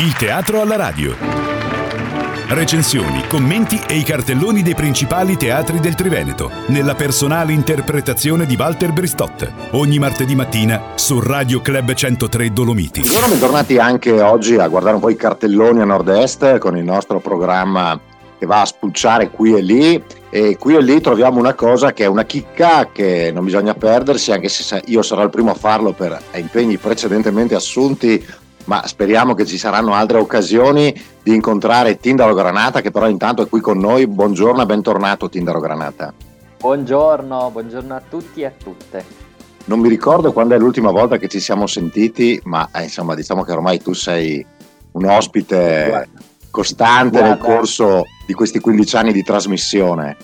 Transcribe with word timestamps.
Il 0.00 0.14
teatro 0.14 0.60
alla 0.60 0.76
radio. 0.76 1.12
Recensioni, 2.46 3.26
commenti 3.26 3.80
e 3.84 3.96
i 3.96 4.04
cartelloni 4.04 4.62
dei 4.62 4.76
principali 4.76 5.36
teatri 5.36 5.80
del 5.80 5.96
Triveneto, 5.96 6.52
nella 6.68 6.94
personale 6.94 7.52
interpretazione 7.52 8.46
di 8.46 8.54
Walter 8.56 8.92
Bristot. 8.92 9.52
Ogni 9.72 9.98
martedì 9.98 10.36
mattina 10.36 10.92
su 10.94 11.18
Radio 11.18 11.60
Club 11.60 11.94
103 11.94 12.52
Dolomiti. 12.52 13.00
Buongiorno, 13.00 13.28
bentornati 13.30 13.78
anche 13.78 14.22
oggi 14.22 14.54
a 14.54 14.68
guardare 14.68 14.94
un 14.94 15.00
po' 15.00 15.10
i 15.10 15.16
cartelloni 15.16 15.80
a 15.80 15.84
nord-est 15.84 16.58
con 16.58 16.76
il 16.76 16.84
nostro 16.84 17.18
programma 17.18 17.98
che 18.38 18.46
va 18.46 18.60
a 18.60 18.66
spulciare 18.66 19.30
qui 19.30 19.54
e 19.54 19.62
lì 19.62 20.04
e 20.30 20.56
qui 20.58 20.76
e 20.76 20.80
lì 20.80 21.00
troviamo 21.00 21.40
una 21.40 21.54
cosa 21.54 21.92
che 21.92 22.04
è 22.04 22.06
una 22.06 22.22
chicca 22.22 22.90
che 22.92 23.32
non 23.34 23.44
bisogna 23.44 23.74
perdersi 23.74 24.30
anche 24.30 24.48
se 24.48 24.80
io 24.86 25.02
sarò 25.02 25.24
il 25.24 25.30
primo 25.30 25.50
a 25.50 25.54
farlo 25.54 25.92
per 25.92 26.16
impegni 26.34 26.76
precedentemente 26.76 27.56
assunti 27.56 28.24
ma 28.68 28.86
speriamo 28.86 29.34
che 29.34 29.46
ci 29.46 29.56
saranno 29.56 29.94
altre 29.94 30.18
occasioni 30.18 30.94
di 31.22 31.34
incontrare 31.34 31.98
Tindaro 31.98 32.34
Granata 32.34 32.82
che 32.82 32.90
però 32.90 33.08
intanto 33.08 33.42
è 33.42 33.48
qui 33.48 33.60
con 33.60 33.78
noi. 33.78 34.06
Buongiorno 34.06 34.62
e 34.62 34.66
bentornato 34.66 35.28
Tindaro 35.28 35.58
Granata. 35.58 36.12
Buongiorno, 36.58 37.50
buongiorno 37.50 37.94
a 37.94 38.02
tutti 38.06 38.42
e 38.42 38.44
a 38.44 38.52
tutte. 38.62 39.04
Non 39.64 39.80
mi 39.80 39.88
ricordo 39.88 40.32
quando 40.32 40.54
è 40.54 40.58
l'ultima 40.58 40.90
volta 40.90 41.16
che 41.16 41.28
ci 41.28 41.40
siamo 41.40 41.66
sentiti, 41.66 42.38
ma 42.44 42.68
eh, 42.74 42.84
insomma 42.84 43.14
diciamo 43.14 43.42
che 43.42 43.52
ormai 43.52 43.80
tu 43.80 43.94
sei 43.94 44.44
un 44.92 45.04
ospite 45.06 45.86
Guarda. 45.88 46.20
costante 46.50 47.18
Guarda. 47.18 47.28
nel 47.28 47.38
corso 47.38 48.04
di 48.26 48.34
questi 48.34 48.60
15 48.60 48.96
anni 48.96 49.12
di 49.12 49.22
trasmissione. 49.22 50.16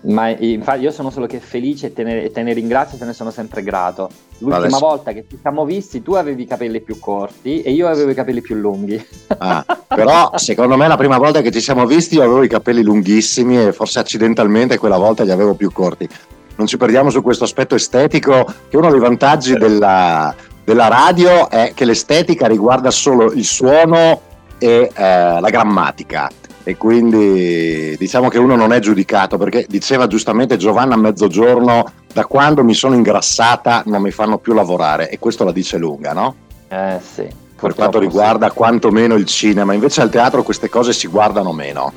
Ma 0.00 0.28
infatti 0.28 0.82
io 0.82 0.92
sono 0.92 1.10
solo 1.10 1.26
che 1.26 1.40
felice 1.40 1.86
e 1.86 1.92
te 1.92 2.04
ne, 2.04 2.30
te 2.30 2.42
ne 2.42 2.52
ringrazio 2.52 2.96
e 2.96 3.00
te 3.00 3.04
ne 3.04 3.12
sono 3.12 3.30
sempre 3.30 3.62
grato. 3.62 4.08
L'ultima 4.38 4.66
Adesso... 4.66 4.78
volta 4.78 5.12
che 5.12 5.26
ci 5.28 5.38
siamo 5.40 5.64
visti 5.64 6.02
tu 6.02 6.12
avevi 6.12 6.42
i 6.42 6.46
capelli 6.46 6.80
più 6.80 7.00
corti 7.00 7.62
e 7.62 7.72
io 7.72 7.88
avevo 7.88 8.10
i 8.10 8.14
capelli 8.14 8.40
più 8.40 8.54
lunghi. 8.54 9.04
Ah, 9.38 9.64
però 9.88 10.30
secondo 10.36 10.76
me 10.76 10.86
la 10.86 10.96
prima 10.96 11.18
volta 11.18 11.40
che 11.40 11.50
ci 11.50 11.60
siamo 11.60 11.84
visti 11.84 12.14
io 12.14 12.22
avevo 12.22 12.44
i 12.44 12.48
capelli 12.48 12.82
lunghissimi 12.82 13.60
e 13.60 13.72
forse 13.72 13.98
accidentalmente 13.98 14.78
quella 14.78 14.98
volta 14.98 15.24
li 15.24 15.32
avevo 15.32 15.54
più 15.54 15.72
corti. 15.72 16.08
Non 16.54 16.66
ci 16.66 16.76
perdiamo 16.76 17.10
su 17.10 17.20
questo 17.20 17.44
aspetto 17.44 17.74
estetico 17.74 18.46
che 18.68 18.76
uno 18.76 18.90
dei 18.90 19.00
vantaggi 19.00 19.54
della, 19.54 20.34
della 20.64 20.88
radio 20.88 21.50
è 21.50 21.72
che 21.74 21.84
l'estetica 21.84 22.46
riguarda 22.46 22.90
solo 22.90 23.32
il 23.32 23.44
suono 23.44 24.20
e 24.58 24.90
eh, 24.92 25.40
la 25.40 25.50
grammatica 25.50 26.30
e 26.68 26.76
quindi 26.76 27.96
diciamo 27.96 28.28
che 28.28 28.36
uno 28.36 28.54
non 28.54 28.74
è 28.74 28.78
giudicato 28.78 29.38
perché 29.38 29.64
diceva 29.66 30.06
giustamente 30.06 30.58
Giovanna 30.58 30.96
a 30.96 30.98
mezzogiorno 30.98 31.90
da 32.12 32.26
quando 32.26 32.62
mi 32.62 32.74
sono 32.74 32.94
ingrassata 32.94 33.84
non 33.86 34.02
mi 34.02 34.10
fanno 34.10 34.36
più 34.36 34.52
lavorare 34.52 35.08
e 35.08 35.18
questo 35.18 35.44
la 35.44 35.52
dice 35.52 35.78
lunga, 35.78 36.12
no? 36.12 36.34
Eh 36.68 36.98
sì. 37.00 37.26
Per 37.58 37.74
quanto 37.74 37.98
riguarda 37.98 38.50
sì. 38.50 38.54
quantomeno 38.54 39.14
il 39.14 39.24
cinema, 39.24 39.72
invece 39.72 40.02
al 40.02 40.10
teatro 40.10 40.42
queste 40.42 40.68
cose 40.68 40.92
si 40.92 41.06
guardano 41.06 41.54
meno. 41.54 41.90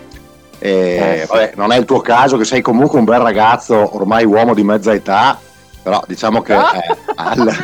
E, 0.58 0.70
eh, 0.70 1.26
vabbè, 1.28 1.50
sì. 1.52 1.60
non 1.60 1.74
è 1.74 1.78
il 1.78 1.84
tuo 1.84 2.00
caso 2.00 2.38
che 2.38 2.46
sei 2.46 2.62
comunque 2.62 2.98
un 2.98 3.04
bel 3.04 3.20
ragazzo, 3.20 3.94
ormai 3.98 4.24
uomo 4.24 4.54
di 4.54 4.64
mezza 4.64 4.94
età, 4.94 5.38
però 5.82 6.02
diciamo 6.08 6.42
che 6.42 6.54
ah! 6.54 6.72
eh, 6.76 6.98
al, 7.16 7.58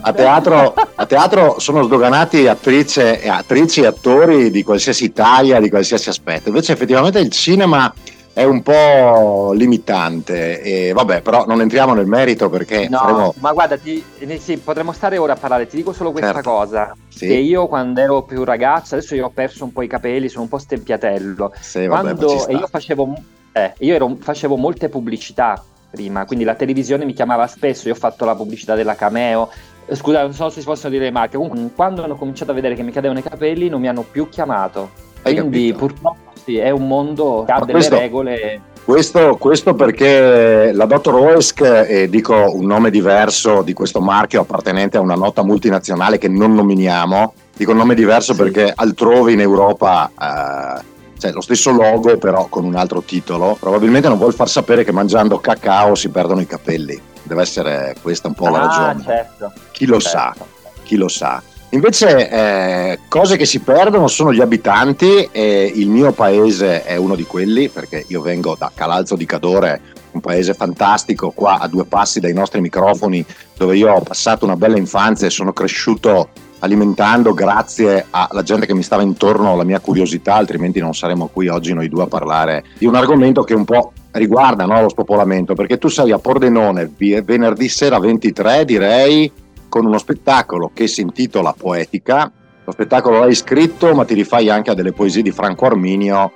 a, 0.00 0.12
teatro, 0.12 0.74
a, 0.94 1.06
teatro, 1.06 1.58
sono 1.58 1.82
sdoganati 1.82 2.46
attrice, 2.46 3.26
attrici 3.28 3.82
e 3.82 3.86
attori 3.86 4.50
di 4.50 4.62
qualsiasi 4.62 5.12
taglia, 5.12 5.60
di 5.60 5.70
qualsiasi 5.70 6.08
aspetto. 6.08 6.48
Invece 6.48 6.72
effettivamente 6.72 7.18
il 7.18 7.30
cinema 7.30 7.92
è 8.34 8.42
un 8.42 8.62
po' 8.62 9.52
limitante 9.52 10.60
e 10.60 10.92
vabbè 10.92 11.22
però 11.22 11.46
non 11.46 11.60
entriamo 11.60 11.94
nel 11.94 12.06
merito 12.06 12.50
perché 12.50 12.88
no, 12.88 12.98
faremo... 12.98 13.34
ma 13.38 13.52
guarda 13.52 13.78
ti, 13.78 14.04
eh, 14.18 14.38
sì, 14.38 14.56
potremmo 14.56 14.90
stare 14.90 15.18
ora 15.18 15.34
a 15.34 15.36
parlare 15.36 15.68
ti 15.68 15.76
dico 15.76 15.92
solo 15.92 16.10
questa 16.10 16.32
certo. 16.32 16.50
cosa 16.50 16.96
sì. 17.08 17.28
che 17.28 17.34
io 17.34 17.68
quando 17.68 18.00
ero 18.00 18.22
più 18.24 18.42
ragazzo 18.42 18.96
adesso 18.96 19.14
io 19.14 19.26
ho 19.26 19.30
perso 19.30 19.62
un 19.62 19.72
po' 19.72 19.82
i 19.82 19.86
capelli 19.86 20.28
sono 20.28 20.42
un 20.42 20.48
po' 20.48 20.58
stempiatello 20.58 21.54
sì, 21.60 21.86
quando 21.86 22.26
vabbè, 22.26 22.52
io 22.52 22.66
facevo 22.66 23.14
eh, 23.52 23.72
io 23.78 23.94
ero, 23.94 24.16
facevo 24.20 24.56
molte 24.56 24.88
pubblicità 24.88 25.62
prima, 25.94 26.24
quindi 26.26 26.44
la 26.44 26.54
televisione 26.54 27.04
mi 27.04 27.12
chiamava 27.12 27.46
spesso, 27.46 27.88
io 27.88 27.94
ho 27.94 27.96
fatto 27.96 28.24
la 28.24 28.34
pubblicità 28.34 28.74
della 28.74 28.96
Cameo, 28.96 29.48
eh, 29.86 29.94
scusa 29.94 30.22
non 30.22 30.34
so 30.34 30.50
se 30.50 30.60
si 30.60 30.66
possono 30.66 30.92
dire 30.92 31.04
le 31.04 31.10
marche, 31.10 31.36
comunque 31.36 31.70
quando 31.74 32.02
hanno 32.02 32.16
cominciato 32.16 32.50
a 32.50 32.54
vedere 32.54 32.74
che 32.74 32.82
mi 32.82 32.92
cadevano 32.92 33.20
i 33.20 33.22
capelli 33.22 33.68
non 33.68 33.80
mi 33.80 33.88
hanno 33.88 34.02
più 34.02 34.28
chiamato, 34.28 34.90
Hai 35.22 35.34
quindi 35.34 35.68
capito? 35.68 35.78
purtroppo 35.78 36.32
sì, 36.44 36.56
è 36.58 36.70
un 36.70 36.86
mondo 36.86 37.44
che 37.46 37.52
ha 37.52 37.60
delle 37.60 37.72
questo... 37.72 37.98
regole 37.98 38.60
questo, 38.84 39.36
questo, 39.36 39.74
perché 39.74 40.70
la 40.70 40.84
Dr. 40.84 41.14
Oesk, 41.14 41.62
e 41.88 42.06
dico 42.10 42.54
un 42.54 42.66
nome 42.66 42.90
diverso 42.90 43.62
di 43.62 43.72
questo 43.72 44.02
marchio 44.02 44.42
appartenente 44.42 44.98
a 44.98 45.00
una 45.00 45.14
nota 45.14 45.42
multinazionale 45.42 46.18
che 46.18 46.28
non 46.28 46.54
nominiamo, 46.54 47.32
dico 47.56 47.70
un 47.70 47.78
nome 47.78 47.94
diverso 47.94 48.34
sì. 48.34 48.42
perché 48.42 48.70
altrove 48.74 49.32
in 49.32 49.40
Europa 49.40 50.10
eh, 50.10 50.93
cioè 51.24 51.32
lo 51.32 51.40
stesso 51.40 51.70
logo 51.70 52.18
però 52.18 52.48
con 52.48 52.64
un 52.64 52.74
altro 52.74 53.00
titolo, 53.00 53.56
probabilmente 53.58 54.08
non 54.08 54.18
vuol 54.18 54.34
far 54.34 54.48
sapere 54.48 54.84
che 54.84 54.92
mangiando 54.92 55.38
cacao 55.38 55.94
si 55.94 56.10
perdono 56.10 56.42
i 56.42 56.46
capelli. 56.46 57.00
Deve 57.22 57.40
essere 57.40 57.96
questa 58.02 58.28
un 58.28 58.34
po' 58.34 58.48
la 58.48 58.60
ah, 58.60 58.66
ragione. 58.66 59.02
Certo. 59.02 59.52
Chi 59.70 59.86
lo 59.86 59.98
certo. 60.00 60.18
sa, 60.18 60.34
chi 60.82 60.96
lo 60.96 61.08
sa. 61.08 61.42
Invece 61.70 62.28
eh, 62.28 62.98
cose 63.08 63.38
che 63.38 63.46
si 63.46 63.60
perdono 63.60 64.06
sono 64.06 64.34
gli 64.34 64.42
abitanti 64.42 65.28
e 65.32 65.72
il 65.74 65.88
mio 65.88 66.12
paese 66.12 66.84
è 66.84 66.96
uno 66.96 67.14
di 67.14 67.24
quelli 67.24 67.70
perché 67.70 68.04
io 68.08 68.20
vengo 68.20 68.54
da 68.56 68.70
Calalzo 68.72 69.16
di 69.16 69.24
Cadore, 69.24 69.80
un 70.10 70.20
paese 70.20 70.52
fantastico 70.52 71.30
qua 71.30 71.58
a 71.58 71.66
due 71.66 71.86
passi 71.86 72.20
dai 72.20 72.34
nostri 72.34 72.60
microfoni 72.60 73.24
dove 73.56 73.76
io 73.76 73.92
ho 73.92 74.00
passato 74.02 74.44
una 74.44 74.56
bella 74.56 74.76
infanzia 74.76 75.26
e 75.26 75.30
sono 75.30 75.52
cresciuto 75.52 76.28
alimentando 76.60 77.34
grazie 77.34 78.06
alla 78.10 78.42
gente 78.42 78.66
che 78.66 78.74
mi 78.74 78.82
stava 78.82 79.02
intorno 79.02 79.56
la 79.56 79.64
mia 79.64 79.80
curiosità, 79.80 80.34
altrimenti 80.34 80.80
non 80.80 80.94
saremmo 80.94 81.28
qui 81.32 81.48
oggi 81.48 81.74
noi 81.74 81.88
due 81.88 82.04
a 82.04 82.06
parlare 82.06 82.64
di 82.78 82.86
un 82.86 82.94
argomento 82.94 83.42
che 83.42 83.54
un 83.54 83.64
po' 83.64 83.92
riguarda 84.12 84.64
no, 84.64 84.80
lo 84.80 84.88
spopolamento, 84.88 85.54
perché 85.54 85.78
tu 85.78 85.88
sei 85.88 86.12
a 86.12 86.18
Pordenone 86.18 86.90
venerdì 86.96 87.68
sera 87.68 87.98
23 87.98 88.64
direi 88.64 89.30
con 89.68 89.84
uno 89.86 89.98
spettacolo 89.98 90.70
che 90.72 90.86
si 90.86 91.00
intitola 91.00 91.54
Poetica, 91.56 92.30
lo 92.64 92.72
spettacolo 92.72 93.18
l'hai 93.18 93.34
scritto 93.34 93.94
ma 93.94 94.04
ti 94.04 94.14
rifai 94.14 94.48
anche 94.48 94.70
a 94.70 94.74
delle 94.74 94.92
poesie 94.92 95.20
di 95.20 95.32
Franco 95.32 95.66
Arminio 95.66 96.32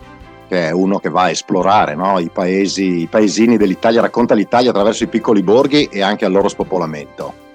che 0.48 0.68
è 0.68 0.70
uno 0.72 0.98
che 0.98 1.08
va 1.08 1.22
a 1.22 1.30
esplorare 1.30 1.94
no? 1.94 2.18
I, 2.18 2.30
paesi, 2.32 3.02
i 3.02 3.06
paesini 3.06 3.56
dell'Italia, 3.56 4.00
racconta 4.00 4.34
l'Italia 4.34 4.70
attraverso 4.70 5.04
i 5.04 5.08
piccoli 5.08 5.42
borghi 5.42 5.88
e 5.90 6.02
anche 6.02 6.24
al 6.24 6.32
loro 6.32 6.48
spopolamento. 6.48 7.46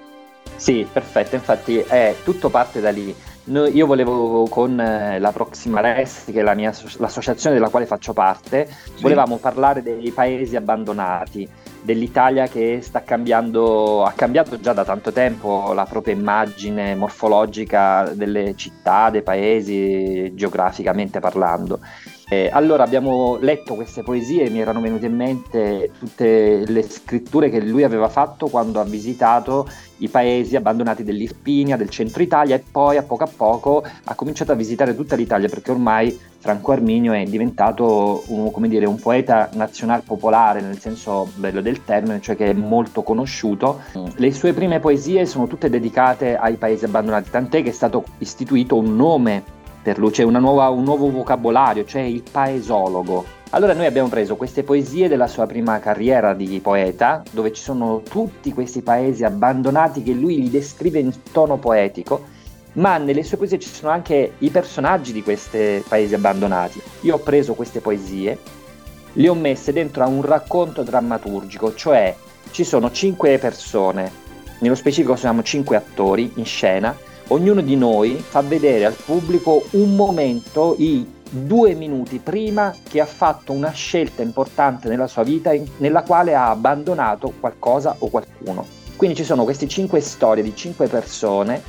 Sì, 0.64 0.88
perfetto, 0.90 1.34
infatti 1.34 1.76
è 1.76 2.16
tutto 2.24 2.48
parte 2.48 2.80
da 2.80 2.88
lì. 2.88 3.14
io 3.44 3.84
volevo 3.84 4.46
con 4.48 4.80
eh, 4.80 5.18
la 5.18 5.30
Proxima 5.30 5.80
Res, 5.80 6.24
che 6.24 6.40
è 6.40 6.42
la 6.42 6.54
mia, 6.54 6.72
l'associazione 6.96 7.54
della 7.54 7.68
quale 7.68 7.84
faccio 7.84 8.14
parte, 8.14 8.66
sì. 8.66 9.02
volevamo 9.02 9.36
parlare 9.36 9.82
dei 9.82 10.10
paesi 10.10 10.56
abbandonati, 10.56 11.46
dell'Italia 11.82 12.46
che 12.48 12.78
sta 12.80 13.02
cambiando, 13.02 14.04
ha 14.04 14.12
cambiato 14.12 14.58
già 14.58 14.72
da 14.72 14.86
tanto 14.86 15.12
tempo 15.12 15.74
la 15.74 15.84
propria 15.84 16.14
immagine 16.14 16.94
morfologica 16.94 18.10
delle 18.14 18.54
città, 18.56 19.10
dei 19.10 19.22
paesi, 19.22 20.32
geograficamente 20.34 21.20
parlando. 21.20 21.78
Eh, 22.26 22.48
allora 22.50 22.84
abbiamo 22.84 23.36
letto 23.36 23.74
queste 23.74 24.02
poesie 24.02 24.44
e 24.44 24.50
mi 24.50 24.60
erano 24.60 24.80
venute 24.80 25.06
in 25.06 25.14
mente 25.14 25.90
tutte 25.98 26.64
le 26.66 26.82
scritture 26.82 27.50
che 27.50 27.60
lui 27.60 27.82
aveva 27.82 28.08
fatto 28.08 28.48
quando 28.48 28.80
ha 28.80 28.84
visitato 28.84 29.68
i 29.98 30.08
paesi 30.08 30.56
abbandonati 30.56 31.04
dell'Irpinia, 31.04 31.76
del 31.76 31.90
centro 31.90 32.22
Italia 32.22 32.56
e 32.56 32.64
poi 32.68 32.96
a 32.96 33.02
poco 33.02 33.24
a 33.24 33.30
poco 33.34 33.84
ha 34.04 34.14
cominciato 34.14 34.52
a 34.52 34.54
visitare 34.54 34.96
tutta 34.96 35.16
l'Italia 35.16 35.48
perché 35.50 35.70
ormai 35.70 36.18
Franco 36.38 36.72
Arminio 36.72 37.12
è 37.12 37.24
diventato 37.24 38.22
un, 38.28 38.50
dire, 38.68 38.86
un 38.86 38.98
poeta 38.98 39.50
nazional 39.52 40.02
popolare 40.02 40.60
nel 40.60 40.78
senso 40.78 41.30
bello 41.36 41.60
del 41.60 41.84
termine, 41.84 42.20
cioè 42.20 42.36
che 42.36 42.50
è 42.50 42.52
molto 42.52 43.02
conosciuto. 43.02 43.80
Le 44.16 44.32
sue 44.32 44.52
prime 44.52 44.80
poesie 44.80 45.24
sono 45.24 45.46
tutte 45.46 45.70
dedicate 45.70 46.36
ai 46.36 46.56
paesi 46.56 46.84
abbandonati, 46.84 47.30
tant'è 47.30 47.62
che 47.62 47.70
è 47.70 47.72
stato 47.72 48.04
istituito 48.18 48.76
un 48.76 48.94
nome 48.94 49.62
per 49.84 49.98
lui, 49.98 50.10
c'è 50.10 50.24
nuova, 50.24 50.70
un 50.70 50.82
nuovo 50.82 51.10
vocabolario, 51.10 51.84
cioè 51.84 52.00
il 52.00 52.22
paesologo. 52.28 53.22
Allora 53.50 53.74
noi 53.74 53.84
abbiamo 53.84 54.08
preso 54.08 54.34
queste 54.34 54.62
poesie 54.62 55.08
della 55.08 55.26
sua 55.26 55.44
prima 55.44 55.78
carriera 55.78 56.32
di 56.32 56.58
poeta, 56.60 57.22
dove 57.30 57.52
ci 57.52 57.62
sono 57.62 58.00
tutti 58.00 58.54
questi 58.54 58.80
paesi 58.80 59.24
abbandonati 59.24 60.02
che 60.02 60.12
lui 60.12 60.40
li 60.40 60.48
descrive 60.48 61.00
in 61.00 61.12
tono 61.30 61.58
poetico, 61.58 62.24
ma 62.72 62.96
nelle 62.96 63.22
sue 63.22 63.36
poesie 63.36 63.58
ci 63.58 63.68
sono 63.68 63.92
anche 63.92 64.32
i 64.38 64.48
personaggi 64.48 65.12
di 65.12 65.22
questi 65.22 65.84
paesi 65.86 66.14
abbandonati. 66.14 66.80
Io 67.02 67.16
ho 67.16 67.18
preso 67.18 67.52
queste 67.52 67.80
poesie, 67.80 68.38
le 69.12 69.28
ho 69.28 69.34
messe 69.34 69.70
dentro 69.74 70.02
a 70.02 70.06
un 70.06 70.22
racconto 70.22 70.82
drammaturgico, 70.82 71.74
cioè 71.74 72.16
ci 72.52 72.64
sono 72.64 72.90
cinque 72.90 73.36
persone, 73.36 74.10
nello 74.60 74.76
specifico 74.76 75.14
siamo 75.14 75.42
cinque 75.42 75.76
attori 75.76 76.32
in 76.36 76.46
scena, 76.46 76.96
ognuno 77.28 77.60
di 77.60 77.76
noi 77.76 78.16
fa 78.16 78.40
vedere 78.42 78.84
al 78.84 78.94
pubblico 78.94 79.64
un 79.70 79.94
momento, 79.94 80.74
i 80.78 81.06
due 81.30 81.74
minuti 81.74 82.18
prima 82.18 82.72
che 82.88 83.00
ha 83.00 83.06
fatto 83.06 83.52
una 83.52 83.70
scelta 83.70 84.22
importante 84.22 84.88
nella 84.88 85.08
sua 85.08 85.24
vita 85.24 85.52
nella 85.78 86.02
quale 86.02 86.34
ha 86.34 86.50
abbandonato 86.50 87.32
qualcosa 87.40 87.96
o 87.98 88.08
qualcuno. 88.08 88.64
Quindi 88.96 89.16
ci 89.16 89.24
sono 89.24 89.44
queste 89.44 89.66
cinque 89.66 90.00
storie 90.00 90.44
di 90.44 90.54
cinque 90.54 90.86
persone 90.86 91.60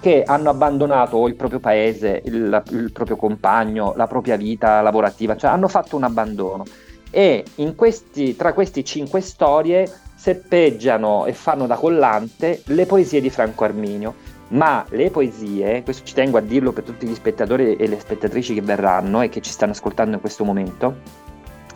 che 0.00 0.22
hanno 0.26 0.50
abbandonato 0.50 1.26
il 1.28 1.34
proprio 1.34 1.60
paese, 1.60 2.20
il, 2.24 2.62
il 2.70 2.92
proprio 2.92 3.16
compagno, 3.16 3.94
la 3.96 4.06
propria 4.06 4.36
vita 4.36 4.82
lavorativa, 4.82 5.36
cioè 5.36 5.50
hanno 5.50 5.68
fatto 5.68 5.96
un 5.96 6.02
abbandono. 6.02 6.64
E 7.10 7.44
questi, 7.76 8.34
tra 8.36 8.52
queste 8.52 8.82
cinque 8.82 9.20
storie 9.20 9.90
serpeggiano 10.14 11.24
e 11.26 11.32
fanno 11.32 11.66
da 11.66 11.76
collante 11.76 12.62
le 12.66 12.84
poesie 12.86 13.20
di 13.20 13.30
Franco 13.30 13.64
Arminio. 13.64 14.14
Ma 14.54 14.84
le 14.90 15.10
poesie, 15.10 15.82
questo 15.82 16.04
ci 16.04 16.14
tengo 16.14 16.38
a 16.38 16.40
dirlo 16.40 16.72
per 16.72 16.84
tutti 16.84 17.08
gli 17.08 17.14
spettatori 17.14 17.74
e 17.74 17.88
le 17.88 17.98
spettatrici 17.98 18.54
che 18.54 18.62
verranno 18.62 19.20
e 19.20 19.28
che 19.28 19.40
ci 19.40 19.50
stanno 19.50 19.72
ascoltando 19.72 20.14
in 20.14 20.20
questo 20.20 20.44
momento, 20.44 20.94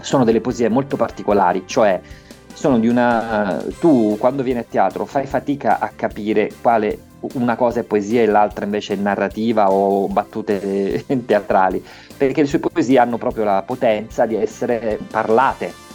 sono 0.00 0.22
delle 0.22 0.40
poesie 0.40 0.68
molto 0.68 0.96
particolari, 0.96 1.64
cioè 1.66 2.00
sono 2.52 2.78
di 2.78 2.86
una... 2.86 3.64
tu 3.80 4.16
quando 4.18 4.44
vieni 4.44 4.60
a 4.60 4.64
teatro 4.68 5.06
fai 5.06 5.26
fatica 5.26 5.80
a 5.80 5.90
capire 5.94 6.52
quale 6.62 7.06
una 7.34 7.56
cosa 7.56 7.80
è 7.80 7.82
poesia 7.82 8.22
e 8.22 8.26
l'altra 8.26 8.64
invece 8.64 8.94
è 8.94 8.96
narrativa 8.96 9.72
o 9.72 10.06
battute 10.06 11.04
teatrali, 11.26 11.84
perché 12.16 12.42
le 12.42 12.46
sue 12.46 12.60
poesie 12.60 13.00
hanno 13.00 13.18
proprio 13.18 13.42
la 13.42 13.62
potenza 13.66 14.24
di 14.24 14.36
essere 14.36 15.00
parlate. 15.10 15.87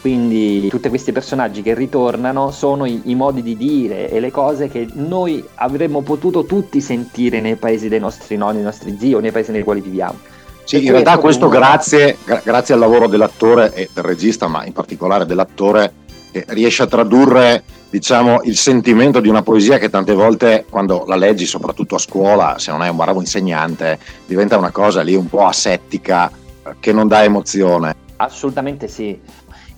Quindi 0.00 0.68
tutti 0.68 0.88
questi 0.88 1.12
personaggi 1.12 1.62
che 1.62 1.74
ritornano 1.74 2.50
sono 2.50 2.84
i, 2.84 3.02
i 3.04 3.14
modi 3.14 3.42
di 3.42 3.56
dire 3.56 4.08
e 4.10 4.20
le 4.20 4.30
cose 4.30 4.68
che 4.68 4.86
noi 4.92 5.44
avremmo 5.56 6.02
potuto 6.02 6.44
tutti 6.44 6.80
sentire 6.80 7.40
nei 7.40 7.56
paesi 7.56 7.88
dei 7.88 7.98
nostri 7.98 8.36
nonni, 8.36 8.56
dei 8.56 8.64
nostri 8.64 8.96
zii 8.98 9.14
o 9.14 9.20
nei 9.20 9.32
paesi 9.32 9.50
nei 9.50 9.62
quali 9.62 9.80
viviamo. 9.80 10.18
Sì, 10.64 10.84
in 10.84 10.90
realtà 10.90 11.18
questo 11.18 11.48
grazie, 11.48 12.18
grazie, 12.42 12.74
al 12.74 12.80
lavoro 12.80 13.06
dell'attore 13.06 13.72
e 13.72 13.88
del 13.92 14.02
regista, 14.02 14.48
ma 14.48 14.64
in 14.64 14.72
particolare 14.72 15.24
dell'attore, 15.24 15.92
che 16.32 16.44
riesce 16.48 16.82
a 16.82 16.86
tradurre 16.86 17.62
diciamo, 17.88 18.42
il 18.42 18.56
sentimento 18.56 19.20
di 19.20 19.28
una 19.28 19.42
poesia 19.42 19.78
che 19.78 19.88
tante 19.88 20.12
volte 20.12 20.66
quando 20.68 21.04
la 21.06 21.16
leggi, 21.16 21.46
soprattutto 21.46 21.94
a 21.94 21.98
scuola, 21.98 22.58
se 22.58 22.70
non 22.70 22.82
hai 22.82 22.90
un 22.90 22.96
bravo 22.96 23.20
insegnante, 23.20 23.98
diventa 24.26 24.58
una 24.58 24.70
cosa 24.70 25.02
lì 25.02 25.14
un 25.14 25.28
po' 25.28 25.46
asettica 25.46 26.28
eh, 26.30 26.74
che 26.80 26.92
non 26.92 27.06
dà 27.06 27.22
emozione. 27.22 27.94
Assolutamente 28.16 28.88
sì. 28.88 29.18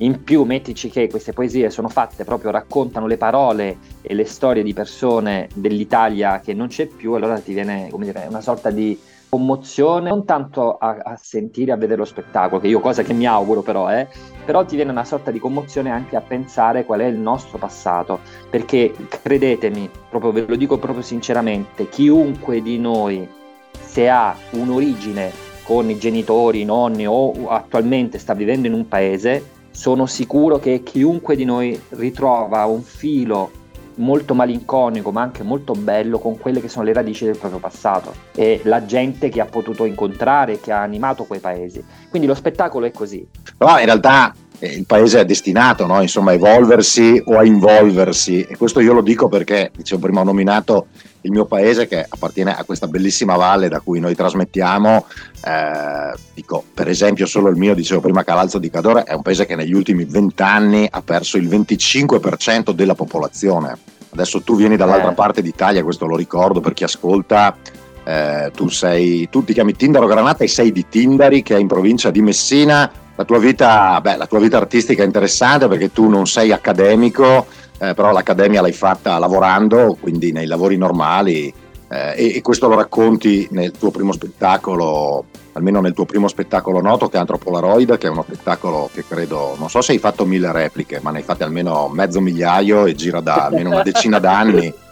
In 0.00 0.22
più 0.22 0.44
mettici 0.44 0.90
che 0.90 1.08
queste 1.08 1.32
poesie 1.32 1.70
sono 1.70 1.88
fatte 1.88 2.24
proprio, 2.24 2.52
raccontano 2.52 3.08
le 3.08 3.16
parole 3.16 3.78
e 4.00 4.14
le 4.14 4.24
storie 4.24 4.62
di 4.62 4.72
persone 4.72 5.48
dell'Italia 5.54 6.38
che 6.40 6.54
non 6.54 6.68
c'è 6.68 6.86
più, 6.86 7.14
allora 7.14 7.40
ti 7.40 7.52
viene 7.52 7.88
come 7.90 8.04
dire, 8.04 8.26
una 8.28 8.40
sorta 8.40 8.70
di 8.70 8.96
commozione, 9.28 10.08
non 10.08 10.24
tanto 10.24 10.78
a, 10.78 10.98
a, 11.02 11.16
sentire, 11.20 11.72
a 11.72 11.76
vedere 11.76 11.98
lo 11.98 12.04
spettacolo, 12.04 12.60
che 12.60 12.68
io 12.68 12.78
cosa 12.78 13.02
che 13.02 13.12
mi 13.12 13.26
auguro 13.26 13.62
però, 13.62 13.90
eh, 13.90 14.06
però 14.44 14.64
ti 14.64 14.76
viene 14.76 14.92
una 14.92 15.04
sorta 15.04 15.32
di 15.32 15.40
commozione 15.40 15.90
anche 15.90 16.14
a 16.14 16.20
pensare 16.20 16.84
qual 16.84 17.00
è 17.00 17.06
il 17.06 17.18
nostro 17.18 17.58
passato, 17.58 18.20
perché 18.48 18.94
credetemi, 19.22 19.90
proprio 20.08 20.30
ve 20.30 20.44
lo 20.46 20.54
dico 20.54 20.78
proprio 20.78 21.02
sinceramente, 21.02 21.88
chiunque 21.88 22.62
di 22.62 22.78
noi 22.78 23.28
se 23.72 24.08
ha 24.08 24.36
un'origine 24.52 25.46
con 25.64 25.90
i 25.90 25.98
genitori, 25.98 26.60
i 26.60 26.64
nonni 26.64 27.04
o 27.06 27.48
attualmente 27.48 28.18
sta 28.18 28.32
vivendo 28.32 28.68
in 28.68 28.72
un 28.72 28.86
paese, 28.86 29.56
sono 29.78 30.06
sicuro 30.06 30.58
che 30.58 30.82
chiunque 30.82 31.36
di 31.36 31.44
noi 31.44 31.80
ritrova 31.90 32.64
un 32.64 32.82
filo 32.82 33.52
molto 33.94 34.34
malinconico 34.34 35.12
ma 35.12 35.22
anche 35.22 35.44
molto 35.44 35.72
bello 35.72 36.18
con 36.18 36.36
quelle 36.36 36.60
che 36.60 36.68
sono 36.68 36.84
le 36.84 36.92
radici 36.92 37.24
del 37.24 37.38
proprio 37.38 37.60
passato 37.60 38.12
e 38.34 38.60
la 38.64 38.84
gente 38.84 39.28
che 39.28 39.40
ha 39.40 39.44
potuto 39.44 39.84
incontrare, 39.84 40.58
che 40.58 40.72
ha 40.72 40.82
animato 40.82 41.26
quei 41.26 41.38
paesi. 41.38 41.84
Quindi 42.10 42.26
lo 42.26 42.34
spettacolo 42.34 42.86
è 42.86 42.90
così. 42.90 43.24
Però 43.56 43.78
in 43.78 43.84
realtà 43.84 44.34
il 44.60 44.86
paese 44.86 45.20
è 45.20 45.24
destinato 45.24 45.86
no? 45.86 46.00
Insomma, 46.02 46.32
a 46.32 46.34
evolversi 46.34 47.22
o 47.26 47.38
a 47.38 47.44
involversi 47.44 48.42
e 48.42 48.56
questo 48.56 48.80
io 48.80 48.92
lo 48.92 49.02
dico 49.02 49.28
perché, 49.28 49.70
dicevo 49.74 50.00
prima, 50.00 50.20
ho 50.20 50.24
nominato 50.24 50.86
il 51.22 51.30
mio 51.30 51.46
paese 51.46 51.86
che 51.86 52.04
appartiene 52.08 52.54
a 52.54 52.64
questa 52.64 52.86
bellissima 52.86 53.36
valle 53.36 53.68
da 53.68 53.80
cui 53.80 54.00
noi 54.00 54.14
trasmettiamo, 54.14 55.06
eh, 55.44 56.18
dico 56.34 56.64
per 56.72 56.88
esempio 56.88 57.26
solo 57.26 57.48
il 57.48 57.56
mio, 57.56 57.74
dicevo 57.74 58.00
prima 58.00 58.24
Calalzo 58.24 58.58
di 58.58 58.70
Cadore, 58.70 59.02
è 59.02 59.14
un 59.14 59.22
paese 59.22 59.46
che 59.46 59.56
negli 59.56 59.74
ultimi 59.74 60.04
vent'anni 60.04 60.88
ha 60.90 61.02
perso 61.02 61.36
il 61.36 61.48
25% 61.48 62.70
della 62.70 62.94
popolazione. 62.94 63.76
Adesso 64.10 64.42
tu 64.42 64.56
vieni 64.56 64.76
dall'altra 64.76 65.10
eh. 65.10 65.14
parte 65.14 65.42
d'Italia, 65.42 65.82
questo 65.82 66.06
lo 66.06 66.16
ricordo 66.16 66.60
per 66.60 66.72
chi 66.72 66.84
ascolta, 66.84 67.56
eh, 68.04 68.50
tu, 68.54 68.68
sei, 68.68 69.28
tu 69.28 69.44
ti 69.44 69.52
chiami 69.52 69.74
Tindaro 69.74 70.06
Granata 70.06 70.42
e 70.44 70.48
sei 70.48 70.72
di 70.72 70.86
Tindari 70.88 71.42
che 71.42 71.56
è 71.56 71.58
in 71.58 71.66
provincia 71.66 72.10
di 72.10 72.22
Messina. 72.22 72.90
La 73.18 73.24
tua, 73.24 73.40
vita, 73.40 74.00
beh, 74.00 74.14
la 74.14 74.26
tua 74.28 74.38
vita 74.38 74.58
artistica 74.58 75.02
è 75.02 75.04
interessante 75.04 75.66
perché 75.66 75.90
tu 75.90 76.08
non 76.08 76.28
sei 76.28 76.52
accademico, 76.52 77.46
eh, 77.78 77.92
però 77.92 78.12
l'accademia 78.12 78.60
l'hai 78.60 78.72
fatta 78.72 79.18
lavorando, 79.18 79.96
quindi 80.00 80.30
nei 80.30 80.46
lavori 80.46 80.76
normali 80.76 81.52
eh, 81.88 82.14
e, 82.16 82.36
e, 82.36 82.42
questo 82.42 82.68
lo 82.68 82.76
racconti 82.76 83.48
nel 83.50 83.72
tuo 83.72 83.90
primo 83.90 84.12
spettacolo, 84.12 85.24
almeno 85.54 85.80
nel 85.80 85.94
tuo 85.94 86.04
primo 86.04 86.28
spettacolo 86.28 86.80
noto 86.80 87.08
che 87.08 87.16
è 87.16 87.20
Antropolaroid, 87.20 87.98
che 87.98 88.06
è 88.06 88.10
uno 88.10 88.22
spettacolo 88.22 88.88
che 88.92 89.04
credo, 89.04 89.56
non 89.58 89.68
so 89.68 89.80
se 89.80 89.90
hai 89.90 89.98
fatto 89.98 90.24
mille 90.24 90.52
repliche, 90.52 91.00
ma 91.02 91.10
ne 91.10 91.18
hai 91.18 91.24
fatte 91.24 91.42
almeno 91.42 91.88
mezzo 91.88 92.20
migliaio 92.20 92.86
e 92.86 92.94
gira 92.94 93.20
da 93.20 93.46
almeno 93.46 93.70
una 93.70 93.82
decina 93.82 94.20
d'anni. 94.20 94.72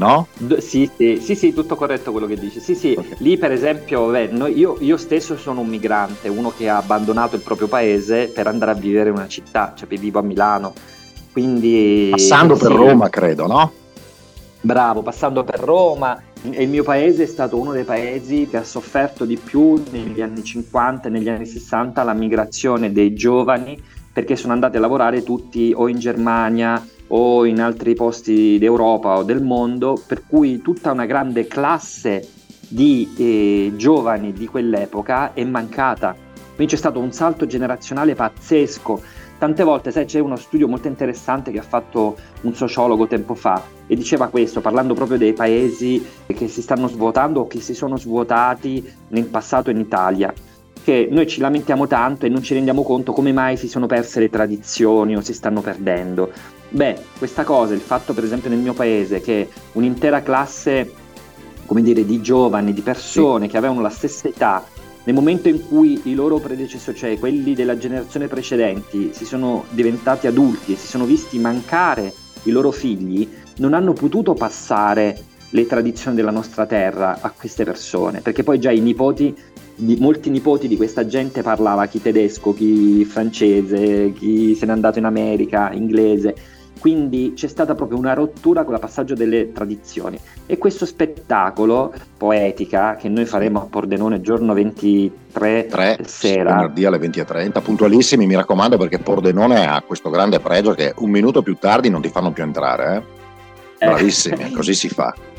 No? 0.00 0.26
Sì, 0.58 0.90
sì, 0.96 1.20
sì, 1.20 1.34
sì, 1.34 1.52
tutto 1.52 1.76
corretto 1.76 2.10
quello 2.10 2.26
che 2.26 2.36
dici. 2.36 2.58
Sì, 2.58 2.74
sì, 2.74 2.94
okay. 2.96 3.16
lì 3.18 3.36
per 3.36 3.52
esempio, 3.52 4.06
beh, 4.06 4.28
noi, 4.28 4.56
io, 4.56 4.76
io, 4.80 4.96
stesso 4.96 5.36
sono 5.36 5.60
un 5.60 5.68
migrante, 5.68 6.28
uno 6.28 6.52
che 6.56 6.68
ha 6.68 6.78
abbandonato 6.78 7.36
il 7.36 7.42
proprio 7.42 7.68
paese 7.68 8.28
per 8.28 8.46
andare 8.46 8.70
a 8.70 8.74
vivere 8.74 9.10
in 9.10 9.16
una 9.16 9.28
città, 9.28 9.74
cioè 9.76 9.86
vivo 9.86 10.18
a 10.18 10.22
Milano 10.22 10.72
quindi, 11.32 12.08
passando 12.10 12.56
sì, 12.56 12.62
per 12.62 12.72
Roma, 12.72 13.08
credo, 13.08 13.46
no? 13.46 13.72
Bravo, 14.60 15.02
passando 15.02 15.44
per 15.44 15.60
Roma. 15.60 16.20
il 16.42 16.68
mio 16.68 16.82
paese 16.82 17.22
è 17.22 17.26
stato 17.26 17.58
uno 17.58 17.72
dei 17.72 17.84
paesi 17.84 18.48
che 18.50 18.56
ha 18.56 18.64
sofferto 18.64 19.24
di 19.24 19.36
più 19.36 19.80
negli 19.90 20.20
anni 20.20 20.42
50 20.42 21.08
e 21.08 21.10
negli 21.10 21.28
anni 21.28 21.46
60 21.46 22.02
la 22.02 22.12
migrazione 22.14 22.92
dei 22.92 23.14
giovani 23.14 23.80
perché 24.12 24.36
sono 24.36 24.52
andati 24.52 24.76
a 24.76 24.80
lavorare 24.80 25.22
tutti 25.22 25.72
o 25.74 25.88
in 25.88 25.98
Germania 25.98 26.84
o 27.12 27.44
in 27.44 27.60
altri 27.60 27.94
posti 27.94 28.58
d'Europa 28.58 29.18
o 29.18 29.22
del 29.22 29.42
mondo, 29.42 30.00
per 30.06 30.24
cui 30.26 30.60
tutta 30.60 30.92
una 30.92 31.06
grande 31.06 31.46
classe 31.46 32.28
di 32.68 33.12
eh, 33.16 33.72
giovani 33.76 34.32
di 34.32 34.46
quell'epoca 34.46 35.32
è 35.34 35.44
mancata. 35.44 36.14
Quindi 36.54 36.74
c'è 36.74 36.78
stato 36.78 36.98
un 36.98 37.12
salto 37.12 37.46
generazionale 37.46 38.14
pazzesco 38.14 39.02
Tante 39.40 39.64
volte, 39.64 39.90
sai, 39.90 40.04
c'è 40.04 40.18
uno 40.18 40.36
studio 40.36 40.68
molto 40.68 40.86
interessante 40.86 41.50
che 41.50 41.60
ha 41.60 41.62
fatto 41.62 42.14
un 42.42 42.54
sociologo 42.54 43.06
tempo 43.06 43.34
fa 43.34 43.62
e 43.86 43.96
diceva 43.96 44.28
questo, 44.28 44.60
parlando 44.60 44.92
proprio 44.92 45.16
dei 45.16 45.32
paesi 45.32 46.06
che 46.26 46.46
si 46.46 46.60
stanno 46.60 46.88
svuotando 46.88 47.40
o 47.40 47.46
che 47.46 47.58
si 47.58 47.72
sono 47.72 47.96
svuotati 47.96 48.86
nel 49.08 49.24
passato 49.24 49.70
in 49.70 49.78
Italia 49.78 50.30
che 50.82 51.08
noi 51.10 51.26
ci 51.26 51.40
lamentiamo 51.40 51.86
tanto 51.86 52.26
e 52.26 52.28
non 52.28 52.42
ci 52.42 52.54
rendiamo 52.54 52.82
conto 52.82 53.12
come 53.12 53.32
mai 53.32 53.56
si 53.56 53.68
sono 53.68 53.86
perse 53.86 54.20
le 54.20 54.30
tradizioni 54.30 55.16
o 55.16 55.20
si 55.20 55.34
stanno 55.34 55.60
perdendo. 55.60 56.30
Beh, 56.68 56.98
questa 57.18 57.44
cosa, 57.44 57.74
il 57.74 57.80
fatto 57.80 58.14
per 58.14 58.24
esempio 58.24 58.48
nel 58.50 58.58
mio 58.58 58.74
paese 58.74 59.20
che 59.20 59.48
un'intera 59.72 60.22
classe, 60.22 60.90
come 61.66 61.82
dire, 61.82 62.04
di 62.04 62.20
giovani, 62.20 62.72
di 62.72 62.80
persone 62.80 63.44
sì. 63.44 63.50
che 63.50 63.56
avevano 63.56 63.80
la 63.80 63.90
stessa 63.90 64.28
età, 64.28 64.64
nel 65.04 65.14
momento 65.14 65.48
in 65.48 65.66
cui 65.66 66.00
i 66.04 66.14
loro 66.14 66.38
predecessori, 66.38 66.96
cioè 66.96 67.18
quelli 67.18 67.54
della 67.54 67.78
generazione 67.78 68.28
precedenti, 68.28 69.10
si 69.12 69.24
sono 69.24 69.64
diventati 69.70 70.26
adulti 70.26 70.74
e 70.74 70.76
si 70.76 70.86
sono 70.86 71.04
visti 71.04 71.38
mancare 71.38 72.12
i 72.44 72.50
loro 72.50 72.70
figli, 72.70 73.28
non 73.56 73.74
hanno 73.74 73.92
potuto 73.92 74.34
passare 74.34 75.24
le 75.50 75.66
tradizioni 75.66 76.16
della 76.16 76.30
nostra 76.30 76.66
terra 76.66 77.18
a 77.20 77.30
queste 77.30 77.64
persone, 77.64 78.20
perché 78.20 78.42
poi 78.42 78.60
già 78.60 78.70
i 78.70 78.80
nipoti, 78.80 79.34
molti 79.98 80.30
nipoti 80.30 80.68
di 80.68 80.76
questa 80.76 81.06
gente 81.06 81.42
parlava 81.42 81.86
chi 81.86 82.00
tedesco, 82.00 82.54
chi 82.54 83.04
francese, 83.04 84.12
chi 84.12 84.54
se 84.54 84.66
n'è 84.66 84.72
andato 84.72 84.98
in 84.98 85.04
America, 85.04 85.72
inglese, 85.72 86.34
quindi 86.80 87.34
c'è 87.36 87.46
stata 87.46 87.74
proprio 87.74 87.98
una 87.98 88.14
rottura 88.14 88.64
con 88.64 88.74
il 88.74 88.80
passaggio 88.80 89.14
delle 89.14 89.52
tradizioni 89.52 90.18
e 90.46 90.56
questo 90.56 90.86
spettacolo 90.86 91.92
poetica 92.16 92.96
che 92.96 93.08
noi 93.08 93.26
faremo 93.26 93.60
a 93.60 93.66
Pordenone 93.66 94.22
giorno 94.22 94.54
23 94.54 95.66
3, 95.66 95.98
sera 96.04 96.54
venerdì 96.54 96.86
alle 96.86 96.98
20.30 96.98 97.62
puntualissimi 97.62 98.26
mi 98.26 98.34
raccomando 98.34 98.78
perché 98.78 98.98
Pordenone 98.98 99.66
ha 99.66 99.82
questo 99.86 100.08
grande 100.08 100.40
pregio 100.40 100.72
che 100.72 100.94
un 100.96 101.10
minuto 101.10 101.42
più 101.42 101.56
tardi 101.56 101.90
non 101.90 102.00
ti 102.00 102.08
fanno 102.08 102.32
più 102.32 102.42
entrare 102.42 103.04
eh? 103.76 103.86
bravissimi 103.86 104.44
eh. 104.44 104.50
così 104.50 104.72
si 104.72 104.88
fa 104.88 105.14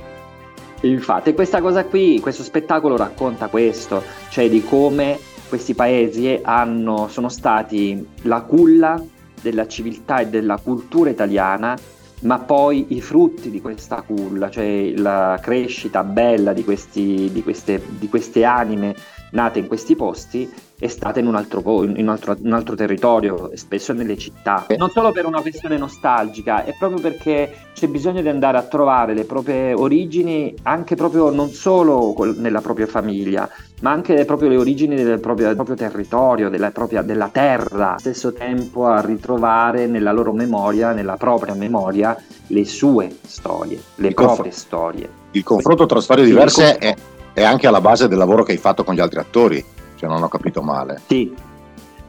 infatti 0.82 1.34
questa 1.34 1.62
cosa 1.62 1.86
qui 1.86 2.20
questo 2.20 2.44
spettacolo 2.44 2.98
racconta 2.98 3.48
questo 3.48 4.04
cioè 4.30 4.50
di 4.50 4.64
come 4.64 5.20
questi 5.52 5.74
paesi 5.74 6.40
hanno, 6.42 7.10
sono 7.10 7.28
stati 7.28 8.08
la 8.22 8.40
culla 8.40 9.04
della 9.42 9.68
civiltà 9.68 10.20
e 10.20 10.28
della 10.28 10.58
cultura 10.58 11.10
italiana, 11.10 11.78
ma 12.22 12.40
poi 12.40 12.86
i 12.96 13.02
frutti 13.02 13.50
di 13.50 13.60
questa 13.60 14.02
culla, 14.02 14.50
cioè 14.50 14.94
la 14.96 15.38
crescita 15.42 16.06
bella 16.06 16.54
di, 16.54 16.64
questi, 16.64 17.30
di, 17.34 17.44
queste, 17.44 17.84
di 18.00 18.08
queste 18.08 18.46
anime 18.46 18.96
nate 19.32 19.60
in 19.60 19.68
questi 19.68 19.96
posti 19.96 20.50
è 20.82 20.88
stata 20.88 21.20
in 21.20 21.28
un 21.28 21.36
altro, 21.36 21.62
in 21.84 21.96
un 21.96 22.10
altro, 22.10 22.36
un 22.42 22.54
altro 22.54 22.74
territorio, 22.74 23.52
spesso 23.54 23.94
nelle 23.94 24.18
città. 24.18 24.66
Non 24.78 24.90
solo 24.90 25.12
per 25.12 25.28
una 25.28 25.40
questione 25.42 25.78
nostalgica, 25.78 26.64
è 26.64 26.76
proprio 26.76 27.00
perché 27.00 27.54
c'è 27.76 27.88
bisogno 27.88 28.22
di 28.22 28.30
andare 28.30 28.58
a 28.58 28.64
trovare 28.64 29.14
le 29.14 29.26
proprie 29.26 29.74
origini 29.74 30.56
anche 30.64 30.96
proprio 30.96 31.30
non 31.30 31.50
solo 31.50 32.16
nella 32.36 32.62
propria 32.62 32.88
famiglia, 32.88 33.48
ma 33.82 33.92
anche 33.92 34.26
proprio 34.26 34.50
le 34.50 34.58
origini 34.58 34.96
del 34.96 35.20
proprio, 35.20 35.48
del 35.48 35.56
proprio 35.56 35.76
territorio, 35.76 36.50
della, 36.50 36.72
propria, 36.72 37.04
della 37.04 37.30
terra, 37.30 37.90
allo 37.90 38.00
stesso 38.00 38.34
tempo 38.34 38.88
a 38.88 39.02
ritrovare 39.02 39.86
nella 39.86 40.12
loro 40.12 40.34
memoria, 40.34 40.94
nella 40.94 41.18
propria 41.18 41.54
memoria, 41.54 42.18
le 42.48 42.66
sue 42.66 43.16
storie, 43.22 43.80
le 43.96 44.08
il 44.08 44.14
proprie 44.16 44.50
conf- 44.50 44.58
storie. 44.58 45.10
Il 45.32 45.44
confronto 45.44 45.86
tra 45.86 46.02
storie 46.02 46.26
diverse 46.26 46.78
è, 46.78 46.96
è 47.34 47.44
anche 47.44 47.68
alla 47.68 47.82
base 47.82 48.08
del 48.08 48.18
lavoro 48.18 48.44
che 48.44 48.52
hai 48.52 48.58
fatto 48.58 48.84
con 48.84 48.94
gli 48.94 49.00
altri 49.00 49.20
attori 49.20 49.64
se 49.96 50.08
non 50.08 50.24
ho 50.24 50.28
capito 50.28 50.62
male. 50.62 51.00
Sì, 51.08 51.32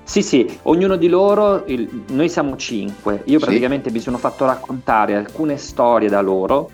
sì, 0.03 0.23
sì, 0.23 0.59
ognuno 0.63 0.97
di 0.97 1.09
loro, 1.09 1.65
il, 1.67 2.05
noi 2.09 2.29
siamo 2.29 2.57
cinque, 2.57 3.23
io 3.27 3.39
praticamente 3.39 3.89
sì. 3.89 3.95
mi 3.95 4.01
sono 4.01 4.19
fatto 4.19 4.47
raccontare 4.47 5.15
alcune 5.15 5.57
storie 5.57 6.09
da 6.09 6.21
loro 6.21 6.71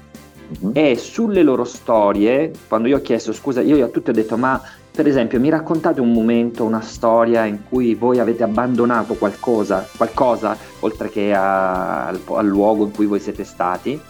uh-huh. 0.60 0.70
e 0.72 0.96
sulle 0.96 1.42
loro 1.42 1.64
storie, 1.64 2.52
quando 2.68 2.88
io 2.88 2.96
ho 2.96 3.00
chiesto 3.00 3.32
scusa, 3.32 3.60
io 3.60 3.84
a 3.84 3.88
tutti 3.88 4.10
ho 4.10 4.12
detto 4.12 4.36
ma 4.36 4.60
per 4.90 5.06
esempio 5.06 5.38
mi 5.38 5.50
raccontate 5.50 6.00
un 6.00 6.12
momento, 6.12 6.64
una 6.64 6.80
storia 6.80 7.44
in 7.44 7.60
cui 7.68 7.94
voi 7.94 8.18
avete 8.18 8.42
abbandonato 8.42 9.14
qualcosa, 9.14 9.86
qualcosa 9.96 10.56
oltre 10.80 11.08
che 11.10 11.32
a, 11.34 12.06
al, 12.06 12.20
al 12.26 12.46
luogo 12.46 12.84
in 12.84 12.92
cui 12.92 13.06
voi 13.06 13.20
siete 13.20 13.44
stati, 13.44 14.00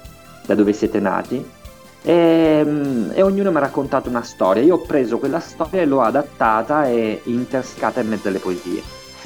da 0.47 0.55
dove 0.55 0.73
siete 0.73 1.01
nati 1.01 1.57
e, 2.03 2.13
ehm, 2.13 3.13
e, 3.15 3.23
ognuno 3.23 3.51
mi 3.51 3.57
ha 3.57 3.61
raccontato 3.61 4.09
una 4.09 4.23
storia. 4.23 4.63
Io 4.63 4.77
ho 4.77 4.81
preso 4.81 5.19
quella 5.19 5.41
storia 5.41 5.83
e 5.83 5.87
l'ho 5.87 6.03
adattata 6.03 6.87
e 6.89 7.21
interscata 7.25 8.01
in 8.01 8.09
mezzo 8.09 8.29
alle 8.29 8.39
poesie. 8.39 8.83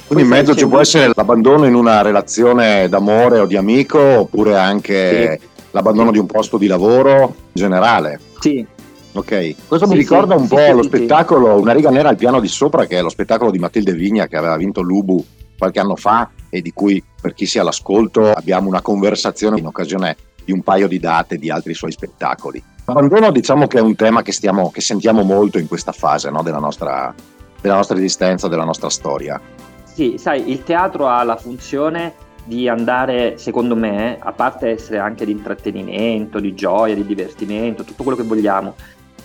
Quindi 0.07 0.25
in 0.25 0.31
mezzo 0.31 0.55
ci 0.55 0.67
può 0.67 0.81
essere 0.81 1.11
l'abbandono 1.15 1.65
in 1.65 1.75
una 1.75 2.03
relazione 2.03 2.89
d'amore 2.89 3.39
o 3.39 3.47
di 3.47 3.57
amico, 3.57 3.99
oppure 3.99 4.57
anche 4.59 5.39
sì. 5.41 5.49
l'abbandono 5.71 6.11
di 6.11 6.19
un 6.19 6.27
posto 6.27 6.59
di 6.59 6.67
lavoro 6.67 7.21
in 7.21 7.51
generale. 7.53 8.21
Sì. 8.41 8.67
Ok, 9.15 9.55
questo 9.69 9.87
sì, 9.87 9.93
mi 9.93 9.99
ricorda 9.99 10.37
sì, 10.37 10.43
un 10.43 10.49
po' 10.49 10.73
lo 10.73 10.83
spettacolo 10.83 11.61
Una 11.61 11.75
riga 11.75 11.91
nera 11.91 12.09
al 12.09 12.17
piano 12.17 12.41
di 12.41 12.49
sopra, 12.49 12.87
che 12.87 12.97
è 12.97 13.03
lo 13.03 13.11
spettacolo 13.11 13.51
di 13.51 13.59
Matilde 13.59 13.93
Vigna 13.93 14.27
che 14.27 14.39
aveva 14.39 14.57
vinto 14.57 14.81
l'Ubu 14.81 15.23
qualche 15.59 15.81
anno 15.81 15.97
fa 15.97 16.31
e 16.49 16.61
di 16.61 16.73
cui 16.73 17.03
per 17.21 17.35
chi 17.35 17.47
sia 17.47 17.61
all'ascolto 17.61 18.33
abbiamo 18.33 18.69
una 18.69 18.81
conversazione 18.81 19.59
in 19.59 19.67
occasione 19.67 20.17
di 20.45 20.53
un 20.53 20.63
paio 20.63 20.89
di 20.89 20.99
date 20.99 21.39
di 21.39 21.51
altri 21.51 21.75
suoi 21.75 21.93
spettacoli. 21.93 22.63
L'abbandono 22.85 23.31
diciamo 23.31 23.67
che 23.67 23.79
è 23.79 23.81
un 23.81 23.95
tema 23.95 24.23
che, 24.23 24.33
stiamo, 24.33 24.71
che 24.71 24.81
sentiamo 24.81 25.23
molto 25.23 25.59
in 25.59 25.69
questa 25.69 25.93
fase 25.93 26.31
no, 26.31 26.43
della, 26.43 26.59
nostra, 26.59 27.15
della 27.61 27.77
nostra 27.77 27.97
esistenza, 27.97 28.49
della 28.49 28.65
nostra 28.65 28.91
storia. 28.91 29.41
Sì, 29.85 30.17
sai, 30.19 30.51
il 30.51 30.65
teatro 30.65 31.07
ha 31.07 31.23
la 31.23 31.37
funzione 31.37 32.15
di 32.45 32.69
andare, 32.69 33.39
secondo 33.39 33.77
me, 33.77 34.19
a 34.21 34.33
parte 34.33 34.71
essere 34.71 34.99
anche 34.99 35.25
di 35.25 35.33
intrattenimento, 35.33 36.41
di 36.41 36.55
gioia, 36.55 36.95
di 36.95 37.07
divertimento, 37.07 37.85
tutto 37.85 38.03
quello 38.03 38.19
che 38.19 38.25
vogliamo, 38.25 38.75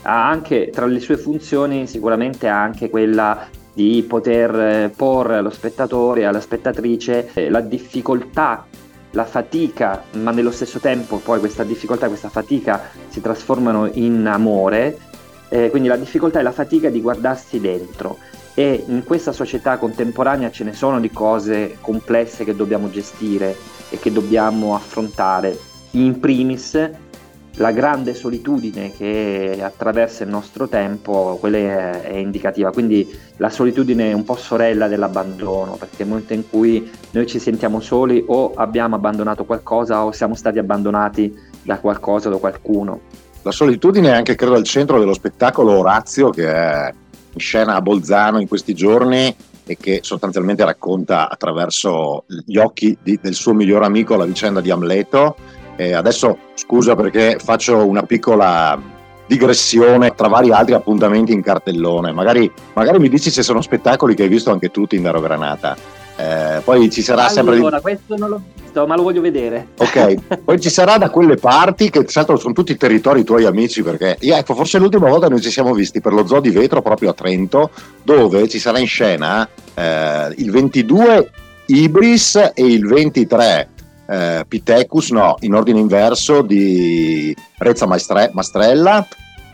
ha 0.03 0.29
anche 0.29 0.69
tra 0.71 0.85
le 0.85 0.99
sue 0.99 1.17
funzioni 1.17 1.87
sicuramente 1.87 2.47
anche 2.47 2.89
quella 2.89 3.47
di 3.73 4.03
poter 4.07 4.55
eh, 4.55 4.93
porre 4.95 5.37
allo 5.37 5.49
spettatore, 5.49 6.25
alla 6.25 6.39
spettatrice 6.39 7.29
eh, 7.33 7.49
la 7.49 7.61
difficoltà 7.61 8.65
la 9.17 9.25
fatica, 9.25 10.03
ma 10.11 10.29
nello 10.29 10.51
stesso 10.51 10.77
tempo 10.77 11.17
poi 11.17 11.39
questa 11.39 11.63
difficoltà, 11.63 12.07
questa 12.07 12.29
fatica 12.29 12.83
si 13.07 13.19
trasformano 13.19 13.89
in 13.93 14.27
amore, 14.27 14.95
eh, 15.49 15.71
quindi 15.71 15.87
la 15.87 15.95
difficoltà 15.97 16.39
e 16.39 16.43
la 16.43 16.51
fatica 16.51 16.91
di 16.91 17.01
guardarsi 17.01 17.59
dentro. 17.59 18.19
E 18.53 18.83
in 18.85 19.03
questa 19.03 19.31
società 19.31 19.77
contemporanea 19.77 20.51
ce 20.51 20.63
ne 20.63 20.73
sono 20.73 20.99
di 20.99 21.09
cose 21.09 21.77
complesse 21.81 22.43
che 22.43 22.55
dobbiamo 22.55 22.91
gestire 22.91 23.55
e 23.89 23.97
che 23.97 24.11
dobbiamo 24.11 24.75
affrontare. 24.75 25.57
In 25.91 26.19
primis 26.19 26.79
la 27.57 27.71
grande 27.71 28.13
solitudine 28.13 28.91
che 28.91 29.59
attraversa 29.61 30.23
il 30.23 30.29
nostro 30.29 30.67
tempo, 30.67 31.37
quella 31.39 31.57
è, 31.57 32.01
è, 32.03 32.15
indicativa, 32.17 32.71
quindi 32.71 33.07
la 33.37 33.49
solitudine 33.49 34.11
è 34.11 34.13
un 34.13 34.23
po' 34.23 34.35
sorella 34.35 34.87
dell'abbandono, 34.87 35.75
perché 35.75 35.97
nel 35.99 36.07
momento 36.07 36.33
in 36.33 36.49
cui 36.49 36.89
noi 37.11 37.25
ci 37.25 37.39
sentiamo 37.39 37.79
soli 37.79 38.23
o 38.27 38.53
abbiamo 38.55 38.95
abbandonato 38.95 39.43
qualcosa 39.45 40.03
o 40.03 40.11
siamo 40.11 40.35
stati 40.35 40.59
abbandonati 40.59 41.35
da 41.63 41.79
qualcosa 41.79 42.27
o 42.27 42.31
da 42.31 42.37
qualcuno. 42.37 43.01
La 43.41 43.51
solitudine 43.51 44.09
è 44.09 44.13
anche 44.13 44.35
credo 44.35 44.55
al 44.55 44.63
centro 44.63 44.99
dello 44.99 45.13
spettacolo 45.13 45.77
Orazio 45.77 46.29
che 46.29 46.51
è 46.51 46.93
in 47.33 47.39
scena 47.39 47.75
a 47.75 47.81
Bolzano 47.81 48.39
in 48.39 48.47
questi 48.47 48.73
giorni 48.75 49.35
e 49.65 49.77
che 49.77 49.99
sostanzialmente 50.01 50.63
racconta 50.63 51.29
attraverso 51.29 52.23
gli 52.27 52.57
occhi 52.57 52.97
di, 53.01 53.19
del 53.21 53.33
suo 53.33 53.53
miglior 53.53 53.83
amico 53.83 54.15
la 54.15 54.25
vicenda 54.25 54.61
di 54.61 54.69
Amleto 54.69 55.35
eh, 55.77 55.93
adesso 55.93 56.37
scusa 56.55 56.95
perché 56.95 57.37
faccio 57.41 57.85
una 57.85 58.03
piccola 58.03 58.95
digressione 59.27 60.15
tra 60.15 60.27
vari 60.27 60.51
altri 60.51 60.73
appuntamenti 60.73 61.33
in 61.33 61.41
cartellone. 61.41 62.11
Magari, 62.11 62.51
magari 62.73 62.99
mi 62.99 63.09
dici 63.09 63.29
se 63.29 63.43
sono 63.43 63.61
spettacoli 63.61 64.15
che 64.15 64.23
hai 64.23 64.29
visto 64.29 64.51
anche 64.51 64.71
tu, 64.71 64.87
Tindaro 64.87 65.21
Granata. 65.21 65.75
Eh, 66.19 66.61
poi 66.63 66.89
ci 66.89 67.03
sarà 67.03 67.27
allora, 67.27 67.33
sempre. 67.33 67.55
Allora, 67.57 67.81
questo 67.81 68.17
non 68.17 68.29
l'ho 68.29 68.41
visto, 68.55 68.87
ma 68.87 68.95
lo 68.95 69.03
voglio 69.03 69.21
vedere. 69.21 69.67
Ok, 69.77 70.39
poi 70.43 70.59
ci 70.59 70.71
sarà 70.71 70.97
da 70.97 71.11
quelle 71.11 71.35
parti 71.35 71.91
che 71.91 72.03
tra 72.03 72.11
l'altro 72.15 72.37
sono 72.37 72.53
tutti 72.53 72.75
territori 72.75 73.23
tuoi 73.23 73.45
amici, 73.45 73.83
perché 73.83 74.17
io, 74.21 74.35
ecco, 74.35 74.55
forse 74.55 74.79
l'ultima 74.79 75.09
volta 75.09 75.27
noi 75.27 75.41
ci 75.41 75.51
siamo 75.51 75.73
visti 75.73 76.01
per 76.01 76.13
lo 76.13 76.25
Zoo 76.25 76.39
di 76.39 76.49
Vetro 76.49 76.81
proprio 76.81 77.11
a 77.11 77.13
Trento, 77.13 77.69
dove 78.01 78.47
ci 78.47 78.57
sarà 78.57 78.79
in 78.79 78.87
scena 78.87 79.47
eh, 79.75 80.33
il 80.37 80.49
22 80.49 81.31
Ibris 81.67 82.51
e 82.55 82.65
il 82.65 82.87
23 82.87 83.69
eh, 84.07 84.45
Pitecus, 84.47 85.11
no, 85.11 85.35
in 85.41 85.53
ordine 85.53 85.79
inverso 85.79 86.41
di 86.41 87.35
Rezza 87.57 87.85
Maestre- 87.85 88.31
Mastrella, 88.33 89.05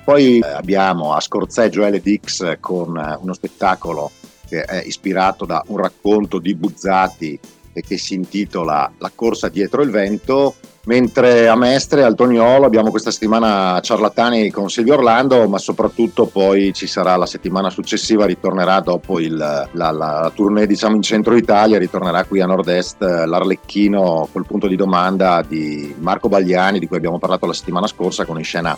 poi 0.03 0.39
eh, 0.39 0.47
abbiamo 0.47 1.13
a 1.13 1.19
Scorzeggio 1.19 1.85
LDX 1.85 2.57
con 2.59 2.97
eh, 2.97 3.17
uno 3.21 3.33
spettacolo 3.33 4.11
che 4.47 4.63
è 4.63 4.83
ispirato 4.85 5.45
da 5.45 5.63
un 5.67 5.77
racconto 5.77 6.39
di 6.39 6.53
Buzzati 6.53 7.39
che 7.73 7.97
si 7.97 8.13
intitola 8.13 8.91
La 8.99 9.11
corsa 9.13 9.49
dietro 9.49 9.81
il 9.81 9.89
vento 9.89 10.55
mentre 10.85 11.47
a 11.47 11.55
Mestre, 11.55 12.03
al 12.03 12.15
Toniolo, 12.15 12.65
abbiamo 12.65 12.89
questa 12.89 13.11
settimana 13.11 13.79
ciarlatani 13.79 14.49
con 14.49 14.69
Silvio 14.69 14.95
Orlando, 14.95 15.47
ma 15.47 15.57
soprattutto 15.57 16.25
poi 16.25 16.73
ci 16.73 16.87
sarà 16.87 17.15
la 17.15 17.25
settimana 17.25 17.69
successiva, 17.69 18.25
ritornerà 18.25 18.81
dopo 18.81 19.19
il, 19.19 19.35
la, 19.35 19.67
la, 19.71 19.91
la, 19.91 20.31
tournée 20.35 20.67
diciamo 20.67 20.95
in 20.95 21.01
centro 21.01 21.35
Italia, 21.35 21.77
ritornerà 21.77 22.25
qui 22.25 22.41
a 22.41 22.45
nord-est 22.45 23.01
l'Arlecchino 23.01 24.27
col 24.31 24.45
punto 24.45 24.67
di 24.67 24.75
domanda 24.75 25.43
di 25.47 25.95
Marco 25.99 26.27
Bagliani, 26.27 26.79
di 26.79 26.87
cui 26.87 26.97
abbiamo 26.97 27.19
parlato 27.19 27.45
la 27.45 27.53
settimana 27.53 27.87
scorsa, 27.87 28.25
con 28.25 28.37
in 28.37 28.43
scena 28.43 28.77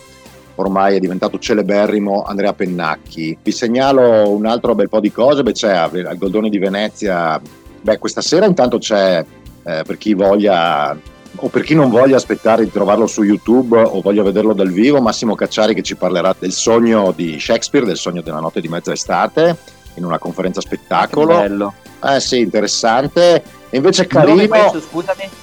ormai 0.57 0.95
è 0.95 0.99
diventato 0.99 1.37
celeberrimo 1.37 2.23
Andrea 2.23 2.53
Pennacchi. 2.53 3.37
Vi 3.41 3.51
segnalo 3.51 4.29
un 4.29 4.45
altro 4.45 4.75
bel 4.75 4.89
po' 4.89 4.99
di 4.99 5.11
cose, 5.11 5.43
beh, 5.43 5.51
c'è 5.51 5.75
al 5.75 6.17
Goldone 6.17 6.49
di 6.49 6.59
Venezia, 6.59 7.41
beh, 7.81 7.97
questa 7.97 8.21
sera 8.21 8.45
intanto 8.45 8.77
c'è 8.77 9.25
eh, 9.63 9.83
per 9.85 9.97
chi 9.97 10.13
voglia 10.13 10.95
o 11.35 11.49
per 11.49 11.63
chi 11.63 11.75
non 11.75 11.89
voglia 11.89 12.15
aspettare 12.15 12.63
di 12.63 12.71
trovarlo 12.71 13.07
su 13.07 13.23
YouTube 13.23 13.77
o 13.77 14.01
voglia 14.01 14.23
vederlo 14.23 14.53
dal 14.53 14.71
vivo, 14.71 15.01
Massimo 15.01 15.35
Cacciari 15.35 15.73
che 15.73 15.81
ci 15.81 15.95
parlerà 15.95 16.35
del 16.37 16.51
sogno 16.51 17.13
di 17.15 17.39
Shakespeare, 17.39 17.85
del 17.85 17.97
sogno 17.97 18.21
della 18.21 18.39
notte 18.39 18.61
di 18.61 18.67
mezza 18.67 18.91
estate, 18.91 19.57
in 19.95 20.05
una 20.05 20.17
conferenza 20.17 20.61
spettacolo. 20.61 21.35
Che 21.35 21.47
bello. 21.47 21.73
Eh 22.03 22.19
sì, 22.19 22.39
interessante. 22.39 23.43
E 23.69 23.77
invece 23.77 24.07
Carino, 24.07 24.47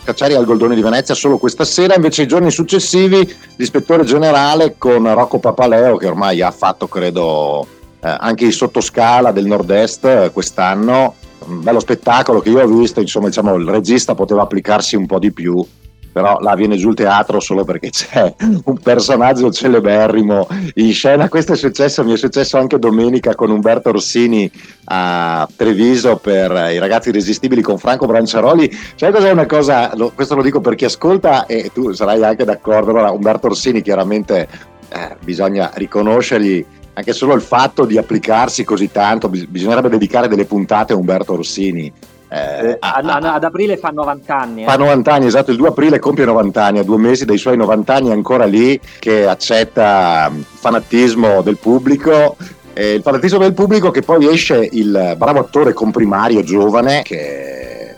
Cacciari 0.05 0.35
al 0.35 0.45
Goldone 0.45 0.75
di 0.75 0.81
Venezia 0.81 1.15
solo 1.15 1.39
questa 1.39 1.65
sera, 1.65 1.95
invece 1.95 2.23
i 2.23 2.27
giorni 2.27 2.51
successivi 2.51 3.37
l'ispettore 3.57 4.05
generale 4.05 4.77
con 4.79 5.13
Rocco 5.13 5.39
Papaleo 5.39 5.97
che 5.97 6.07
ormai 6.07 6.41
ha 6.41 6.51
fatto 6.51 6.89
credo 6.89 7.67
eh, 8.01 8.17
anche 8.19 8.47
il 8.47 8.53
sottoscala 8.53 9.33
del 9.33 9.47
nord-est 9.47 10.05
eh, 10.05 10.31
quest'anno, 10.33 11.17
un 11.47 11.63
bello 11.63 11.81
spettacolo 11.81 12.41
che 12.41 12.51
io 12.51 12.63
ho 12.63 12.67
visto, 12.67 13.01
insomma 13.01 13.27
diciamo 13.27 13.55
il 13.55 13.69
regista 13.69 14.15
poteva 14.15 14.43
applicarsi 14.43 14.97
un 14.97 15.07
po' 15.07 15.19
di 15.19 15.33
più 15.33 15.65
però 16.13 16.39
là 16.41 16.55
viene 16.55 16.77
giù 16.77 16.91
il 16.91 16.95
teatro 16.95 17.41
solo 17.41 17.65
perché 17.65 17.89
c'è 17.89 18.33
un 18.65 18.79
personaggio 18.79 19.51
celeberrimo 19.51 20.47
in 20.75 20.93
scena. 20.93 21.29
Questo 21.29 21.55
è 21.55 21.57
successo, 21.57 22.05
mi 22.05 22.13
è 22.13 22.17
successo 22.17 22.59
anche 22.59 22.79
domenica 22.79 23.35
con 23.35 23.51
Umberto 23.51 23.91
Rossini 23.91 24.51
a 24.85 25.49
Treviso 25.57 26.17
per 26.17 26.51
i 26.71 26.79
ragazzi 26.79 27.09
irresistibili 27.09 27.63
con 27.63 27.79
Franco 27.79 28.07
Branciaroli. 28.07 28.71
Sai 28.95 29.11
cos'è 29.11 29.31
una 29.31 29.47
cosa, 29.47 29.91
questo 30.15 30.35
lo 30.35 30.43
dico 30.43 30.61
per 30.61 30.75
chi 30.75 30.85
ascolta 30.85 31.47
e 31.47 31.71
tu 31.73 31.93
sarai 31.93 32.23
anche 32.23 32.45
d'accordo, 32.45 32.91
allora 32.91 33.11
Umberto 33.11 33.49
Rossini 33.49 33.81
chiaramente 33.81 34.49
eh, 34.91 35.17
bisogna 35.25 35.71
riconoscergli 35.75 36.65
anche 36.95 37.13
solo 37.13 37.35
il 37.35 37.43
fatto 37.43 37.85
di 37.85 37.99
applicarsi 37.99 38.65
così 38.65 38.91
tanto, 38.91 39.29
bisognerebbe 39.29 39.89
dedicare 39.89 40.29
delle 40.29 40.45
puntate 40.45 40.93
a 40.93 40.97
Umberto 40.97 41.37
Rossini 41.37 41.93
eh, 42.33 42.71
eh 42.71 42.77
a, 42.81 42.95
a, 42.95 43.35
ad 43.35 43.45
aprile 43.45 43.77
fa 43.77 43.91
90 43.91 44.37
anni. 44.37 44.63
Eh. 44.63 44.65
Fa 44.65 44.77
90 44.77 45.13
anni, 45.13 45.27
esatto, 45.27 45.51
il 45.51 45.59
2 45.59 45.69
aprile 45.69 45.99
compie 45.99 46.25
90 46.25 46.65
anni, 46.65 46.79
a 46.79 46.83
due 46.83 46.97
mesi 46.97 47.27
dai 47.27 47.37
suoi 47.37 47.59
90 47.59 47.95
anni 47.95 48.09
è 48.09 48.13
ancora 48.13 48.47
lì 48.47 48.81
che 48.99 49.27
accetta 49.27 50.31
mm, 50.31 50.41
fanatismo 50.41 51.43
del 51.43 51.59
pubblico 51.59 52.37
Eh, 52.75 52.95
il 52.95 53.03
fanatismo 53.03 53.39
del 53.39 53.53
pubblico 53.53 53.91
che 53.91 54.01
poi 54.01 54.27
esce 54.33 54.67
il 54.73 55.15
bravo 55.19 55.41
attore 55.41 55.75
comprimario 55.75 56.43
giovane 56.43 57.03
che 57.03 57.97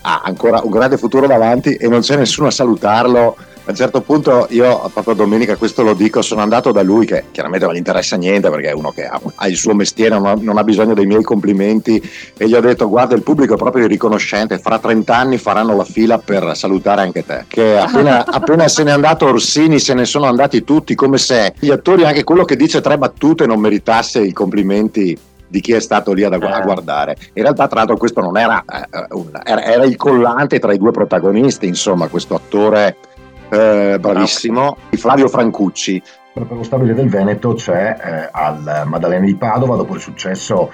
ha 0.00 0.20
ancora 0.24 0.60
un 0.64 0.70
grande 0.70 0.96
futuro 0.96 1.28
davanti 1.28 1.74
e 1.74 1.86
non 1.86 2.00
c'è 2.00 2.16
nessuno 2.16 2.48
a 2.48 2.50
salutarlo 2.50 3.36
a 3.66 3.70
un 3.70 3.76
certo 3.76 4.00
punto 4.00 4.46
io, 4.50 4.88
proprio 4.92 5.14
domenica, 5.14 5.56
questo 5.56 5.82
lo 5.82 5.94
dico, 5.94 6.22
sono 6.22 6.40
andato 6.40 6.70
da 6.70 6.82
lui 6.82 7.04
che 7.04 7.24
chiaramente 7.32 7.66
non 7.66 7.74
gli 7.74 7.78
interessa 7.78 8.16
niente 8.16 8.48
perché 8.48 8.68
è 8.68 8.72
uno 8.72 8.92
che 8.92 9.04
ha, 9.04 9.20
ha 9.34 9.48
il 9.48 9.56
suo 9.56 9.74
mestiere, 9.74 10.14
non 10.14 10.26
ha, 10.26 10.34
non 10.38 10.56
ha, 10.56 10.62
bisogno 10.62 10.94
dei 10.94 11.04
miei 11.04 11.24
complimenti 11.24 12.00
e 12.36 12.46
gli 12.46 12.54
ho 12.54 12.60
detto 12.60 12.88
guarda 12.88 13.16
il 13.16 13.22
pubblico 13.22 13.54
è 13.54 13.56
proprio 13.56 13.88
riconoscente, 13.88 14.58
fra 14.58 14.78
30 14.78 15.16
anni 15.16 15.38
faranno 15.38 15.74
la 15.74 15.84
fila 15.84 16.18
per 16.18 16.52
salutare 16.54 17.00
anche 17.00 17.26
te. 17.26 17.44
Che 17.48 17.76
appena, 17.76 18.24
appena 18.30 18.68
se 18.68 18.84
n'è 18.84 18.92
andato 18.92 19.26
Orsini 19.26 19.80
se 19.80 19.94
ne 19.94 20.04
sono 20.04 20.26
andati 20.26 20.62
tutti 20.62 20.94
come 20.94 21.18
se 21.18 21.52
gli 21.58 21.70
attori, 21.70 22.04
anche 22.04 22.22
quello 22.22 22.44
che 22.44 22.54
dice 22.54 22.80
tre 22.80 22.96
battute 22.96 23.46
non 23.46 23.58
meritasse 23.58 24.20
i 24.20 24.32
complimenti 24.32 25.18
di 25.48 25.60
chi 25.60 25.72
è 25.72 25.80
stato 25.80 26.12
lì 26.12 26.22
ad, 26.22 26.34
a 26.34 26.58
eh. 26.58 26.62
guardare. 26.62 27.16
In 27.34 27.42
realtà, 27.42 27.66
tra 27.66 27.78
l'altro, 27.78 27.96
questo 27.96 28.20
non 28.20 28.36
era, 28.36 28.62
eh, 28.64 29.06
un, 29.10 29.30
era, 29.44 29.64
era, 29.64 29.84
il 29.84 29.96
collante 29.96 30.58
tra 30.58 30.72
i 30.72 30.78
due 30.78 30.90
protagonisti, 30.90 31.66
insomma, 31.66 32.08
questo 32.08 32.34
attore 32.34 32.96
eh, 33.48 33.98
bravissimo, 33.98 34.76
Flavio 34.90 35.28
Francucci. 35.28 36.02
Per 36.32 36.46
lo 36.50 36.62
stabile 36.62 36.94
del 36.94 37.08
Veneto 37.08 37.54
c'è 37.54 37.96
eh, 37.98 38.28
al 38.30 38.82
Maddalena 38.86 39.24
di 39.24 39.34
Padova, 39.36 39.76
dopo 39.76 39.94
il 39.94 40.00
successo 40.00 40.70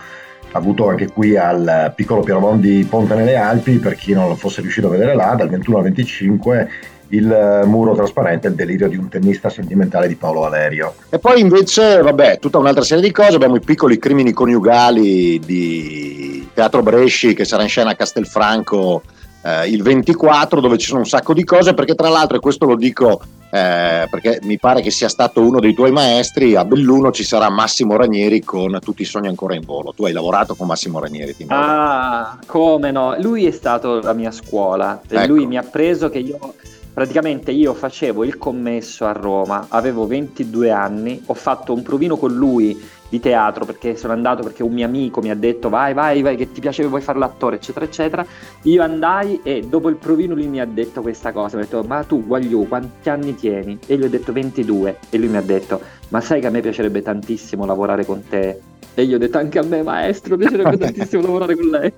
avuto 0.52 0.88
anche 0.88 1.11
qui 1.11 1.37
al 1.37 1.93
piccolo 1.95 2.21
Pieramondi 2.23 2.87
Ponte 2.88 3.14
nelle 3.14 3.37
Alpi, 3.37 3.79
per 3.79 3.95
chi 3.95 4.12
non 4.12 4.29
lo 4.29 4.35
fosse 4.35 4.61
riuscito 4.61 4.88
a 4.88 4.91
vedere 4.91 5.14
là, 5.14 5.35
dal 5.37 5.49
21 5.49 5.76
al 5.76 5.83
25 5.85 6.71
il 7.12 7.62
muro 7.67 7.95
trasparente, 7.95 8.49
il 8.49 8.55
delirio 8.55 8.88
di 8.88 8.97
un 8.97 9.09
tennista 9.09 9.50
sentimentale 9.50 10.09
di 10.09 10.17
Paolo 10.17 10.41
Valerio. 10.41 10.95
E 11.11 11.19
poi 11.19 11.41
invece, 11.41 12.00
vabbè, 12.00 12.38
tutta 12.38 12.59
un'altra 12.59 12.83
serie 12.83 13.02
di 13.02 13.12
cose, 13.12 13.35
abbiamo 13.35 13.57
i 13.57 13.61
piccoli 13.61 13.99
crimini 13.99 14.33
coniugali 14.33 15.38
di 15.38 16.49
Teatro 16.55 16.83
Bresci 16.83 17.35
che 17.35 17.45
sarà 17.45 17.62
in 17.62 17.69
scena 17.69 17.91
a 17.91 17.95
Castelfranco 17.95 19.02
eh, 19.42 19.68
il 19.68 19.82
24 19.82 20.61
dove 20.61 20.78
ci 20.78 20.87
sono 20.87 21.00
un 21.00 21.06
sacco 21.06 21.34
di 21.34 21.44
cose 21.44 21.75
perché 21.75 21.94
tra 21.94 22.08
l'altro 22.08 22.37
e 22.37 22.40
questo 22.40 22.66
lo 22.66 22.76
dico 22.76 23.20
eh, 23.54 24.06
perché 24.08 24.38
mi 24.44 24.58
pare 24.58 24.80
che 24.80 24.90
sia 24.90 25.11
stato 25.11 25.42
uno 25.42 25.61
dei 25.61 25.75
tuoi 25.75 25.90
maestri 25.90 26.54
a 26.54 26.64
Belluno 26.64 27.11
ci 27.11 27.22
sarà 27.22 27.50
Massimo 27.50 27.96
Ranieri 27.96 28.42
con 28.42 28.78
Tutti 28.80 29.02
i 29.02 29.04
sogni 29.04 29.28
ancora 29.28 29.54
in 29.54 29.61
volo. 29.66 29.92
Tu 29.94 30.06
hai 30.06 30.12
lavorato 30.12 30.54
con 30.54 30.66
Massimo 30.66 30.99
Ranieri 30.99 31.34
ah 31.49 32.38
come 32.46 32.90
no? 32.90 33.14
Lui 33.18 33.44
è 33.46 33.50
stato 33.50 34.00
la 34.00 34.14
mia 34.14 34.30
scuola 34.30 35.02
ecco. 35.06 35.26
lui 35.26 35.46
mi 35.46 35.58
ha 35.58 35.62
preso 35.62 36.08
che 36.08 36.18
io 36.18 36.54
praticamente 36.94 37.50
io 37.50 37.75
facevo 37.75 38.25
il 38.25 38.38
commesso 38.38 39.04
a 39.04 39.12
Roma 39.12 39.66
avevo 39.68 40.06
22 40.06 40.70
anni 40.70 41.22
ho 41.26 41.34
fatto 41.34 41.72
un 41.75 41.82
provino 41.82 42.16
con 42.16 42.32
lui 42.32 42.78
di 43.12 43.21
teatro 43.21 43.66
perché 43.66 43.95
sono 43.95 44.14
andato 44.14 44.42
perché 44.42 44.62
un 44.62 44.73
mio 44.73 44.87
amico 44.87 45.21
mi 45.21 45.28
ha 45.28 45.35
detto 45.35 45.69
vai 45.69 45.92
vai 45.92 46.23
vai 46.23 46.35
che 46.35 46.50
ti 46.50 46.61
piace 46.61 46.83
vuoi 46.87 47.02
fare 47.02 47.19
l'attore 47.19 47.57
eccetera 47.57 47.85
eccetera. 47.85 48.25
Io 48.62 48.83
andai 48.83 49.40
e 49.42 49.61
dopo 49.69 49.90
il 49.90 49.97
provino 49.97 50.35
lui 50.35 50.47
mi 50.47 50.61
ha 50.61 50.64
detto 50.64 51.02
questa 51.02 51.31
cosa 51.31 51.57
mi 51.57 51.62
ha 51.62 51.64
detto 51.66 51.83
ma 51.83 52.02
tu 52.04 52.25
Guagliù 52.25 52.66
quanti 52.66 53.11
anni 53.11 53.35
tieni? 53.35 53.78
e 53.87 53.99
gli 53.99 54.04
ho 54.04 54.09
detto 54.09 54.33
22 54.33 54.99
e 55.11 55.19
lui 55.19 55.28
mi 55.28 55.37
ha 55.37 55.42
detto 55.42 55.78
ma 56.09 56.23
sai 56.23 56.40
che 56.40 56.47
a 56.47 56.50
me 56.50 56.62
piacerebbe 56.62 57.02
tantissimo 57.02 57.66
lavorare 57.66 58.07
con 58.07 58.23
te? 58.26 58.61
E 58.95 59.02
io 59.02 59.16
ho 59.16 59.19
detto 59.19 59.37
anche 59.37 59.59
a 59.59 59.62
me 59.62 59.83
maestro 59.83 60.38
piacerebbe 60.38 60.78
tantissimo 60.81 61.21
lavorare 61.21 61.54
con 61.54 61.66
lei. 61.66 61.92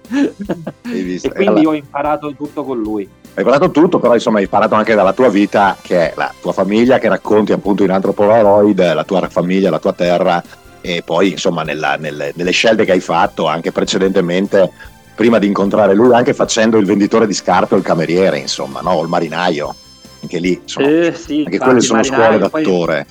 E 0.82 1.30
quindi 1.30 1.46
allora... 1.46 1.68
ho 1.68 1.74
imparato 1.74 2.34
tutto 2.34 2.64
con 2.64 2.80
lui. 2.80 3.08
Hai 3.34 3.42
imparato 3.42 3.70
tutto, 3.70 4.00
però 4.00 4.14
insomma 4.14 4.38
hai 4.38 4.44
imparato 4.44 4.74
anche 4.74 4.94
dalla 4.94 5.12
tua 5.12 5.28
vita, 5.28 5.76
che 5.80 6.10
è 6.10 6.12
la 6.16 6.32
tua 6.40 6.52
famiglia, 6.52 6.98
che 6.98 7.08
racconti 7.08 7.52
appunto 7.52 7.82
in 7.82 7.90
Antropolaroid, 7.90 8.94
la 8.94 9.04
tua 9.04 9.28
famiglia, 9.28 9.70
la 9.70 9.80
tua 9.80 9.92
terra, 9.92 10.42
e 10.86 11.02
poi 11.02 11.30
insomma 11.30 11.62
nella, 11.62 11.96
nelle, 11.96 12.32
nelle 12.34 12.50
scelte 12.50 12.84
che 12.84 12.92
hai 12.92 13.00
fatto 13.00 13.46
anche 13.46 13.72
precedentemente 13.72 14.70
prima 15.14 15.38
di 15.38 15.46
incontrare 15.46 15.94
lui 15.94 16.14
anche 16.14 16.34
facendo 16.34 16.76
il 16.76 16.84
venditore 16.84 17.26
di 17.26 17.32
scarpe 17.32 17.74
o 17.74 17.78
il 17.78 17.82
cameriere 17.82 18.36
insomma 18.36 18.82
no? 18.82 18.90
o 18.90 19.02
il 19.02 19.08
marinaio 19.08 19.74
anche 20.20 20.38
lì 20.38 20.60
insomma, 20.60 20.86
eh, 20.86 21.14
sì, 21.14 21.42
anche 21.46 21.58
quelle 21.58 21.80
sono 21.80 22.02
scuole 22.02 22.38
d'attore 22.38 23.06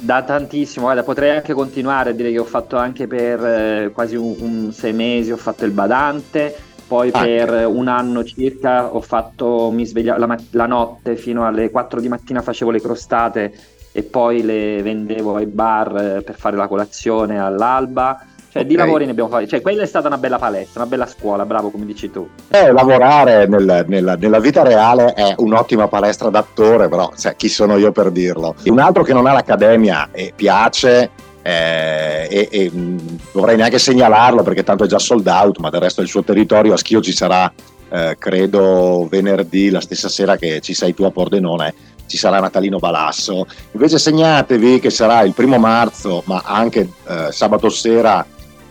da 0.00 0.22
tantissimo, 0.22 0.84
guarda, 0.84 1.02
potrei 1.02 1.30
anche 1.30 1.54
continuare 1.54 2.10
a 2.10 2.12
dire 2.12 2.30
che 2.30 2.38
ho 2.38 2.44
fatto 2.44 2.76
anche 2.76 3.08
per 3.08 3.44
eh, 3.44 3.90
quasi 3.92 4.14
un, 4.14 4.32
un, 4.38 4.72
sei 4.72 4.92
mesi, 4.92 5.32
ho 5.32 5.36
fatto 5.36 5.64
il 5.64 5.72
badante, 5.72 6.56
poi 6.86 7.10
ah, 7.12 7.20
per 7.20 7.66
un 7.66 7.88
anno 7.88 8.22
circa 8.22 8.94
ho 8.94 9.00
fatto, 9.00 9.72
mi 9.72 9.84
svegliavo 9.84 10.24
la, 10.24 10.38
la, 10.52 10.66
notte 10.66 11.16
fino 11.16 11.44
alle 11.44 11.70
4 11.70 12.00
di 12.00 12.08
mattina 12.08 12.42
facevo 12.42 12.70
le 12.70 12.80
crostate 12.80 13.52
e 13.98 14.04
poi 14.04 14.42
le 14.42 14.80
vendevo 14.80 15.34
ai 15.34 15.46
bar 15.46 16.18
eh, 16.18 16.22
per 16.22 16.36
fare 16.36 16.56
la 16.56 16.68
colazione 16.68 17.40
all'alba. 17.40 18.16
Cioè, 18.50 18.62
okay. 18.62 18.66
di 18.66 18.76
lavori 18.76 19.04
ne 19.06 19.10
abbiamo 19.10 19.28
fatti. 19.28 19.48
Cioè, 19.48 19.60
quella 19.60 19.82
è 19.82 19.86
stata 19.86 20.06
una 20.06 20.18
bella 20.18 20.38
palestra, 20.38 20.82
una 20.82 20.88
bella 20.88 21.06
scuola, 21.06 21.44
bravo 21.44 21.70
come 21.70 21.84
dici 21.84 22.08
tu. 22.08 22.28
Eh, 22.48 22.70
lavorare 22.70 23.48
nel, 23.48 23.84
nella, 23.88 24.14
nella, 24.14 24.38
vita 24.38 24.62
reale 24.62 25.14
è 25.14 25.34
un'ottima 25.38 25.88
palestra 25.88 26.30
d'attore, 26.30 26.88
però 26.88 27.10
cioè, 27.18 27.34
chi 27.34 27.48
sono 27.48 27.76
io 27.76 27.90
per 27.90 28.12
dirlo? 28.12 28.54
Un 28.66 28.78
altro 28.78 29.02
che 29.02 29.12
non 29.12 29.26
ha 29.26 29.32
l'accademia 29.32 30.10
e 30.12 30.32
piace 30.34 31.10
eh, 31.42 32.28
e, 32.30 32.48
e 32.48 32.70
mh, 32.70 32.78
mm, 32.78 32.98
dovrei 33.32 33.56
neanche 33.56 33.80
segnalarlo 33.80 34.44
perché 34.44 34.62
tanto 34.62 34.84
è 34.84 34.86
già 34.86 35.00
sold 35.00 35.26
out, 35.26 35.58
ma 35.58 35.70
del 35.70 35.80
resto 35.80 36.02
del 36.02 36.08
suo 36.08 36.22
territorio 36.22 36.72
a 36.72 36.76
Schio 36.76 37.00
ci 37.00 37.12
sarà, 37.12 37.52
eh, 37.90 38.14
credo, 38.16 39.08
venerdì, 39.10 39.70
la 39.70 39.80
stessa 39.80 40.08
sera 40.08 40.36
che 40.36 40.60
ci 40.60 40.72
sei 40.72 40.94
tu 40.94 41.02
a 41.02 41.10
Pordenone 41.10 41.96
ci 42.08 42.16
sarà 42.16 42.40
Natalino 42.40 42.78
Balasso. 42.78 43.46
Invece 43.72 43.98
segnatevi 43.98 44.80
che 44.80 44.90
sarà 44.90 45.22
il 45.22 45.34
primo 45.34 45.58
marzo, 45.58 46.22
ma 46.26 46.42
anche 46.44 46.88
eh, 47.06 47.28
sabato 47.30 47.68
sera. 47.68 48.26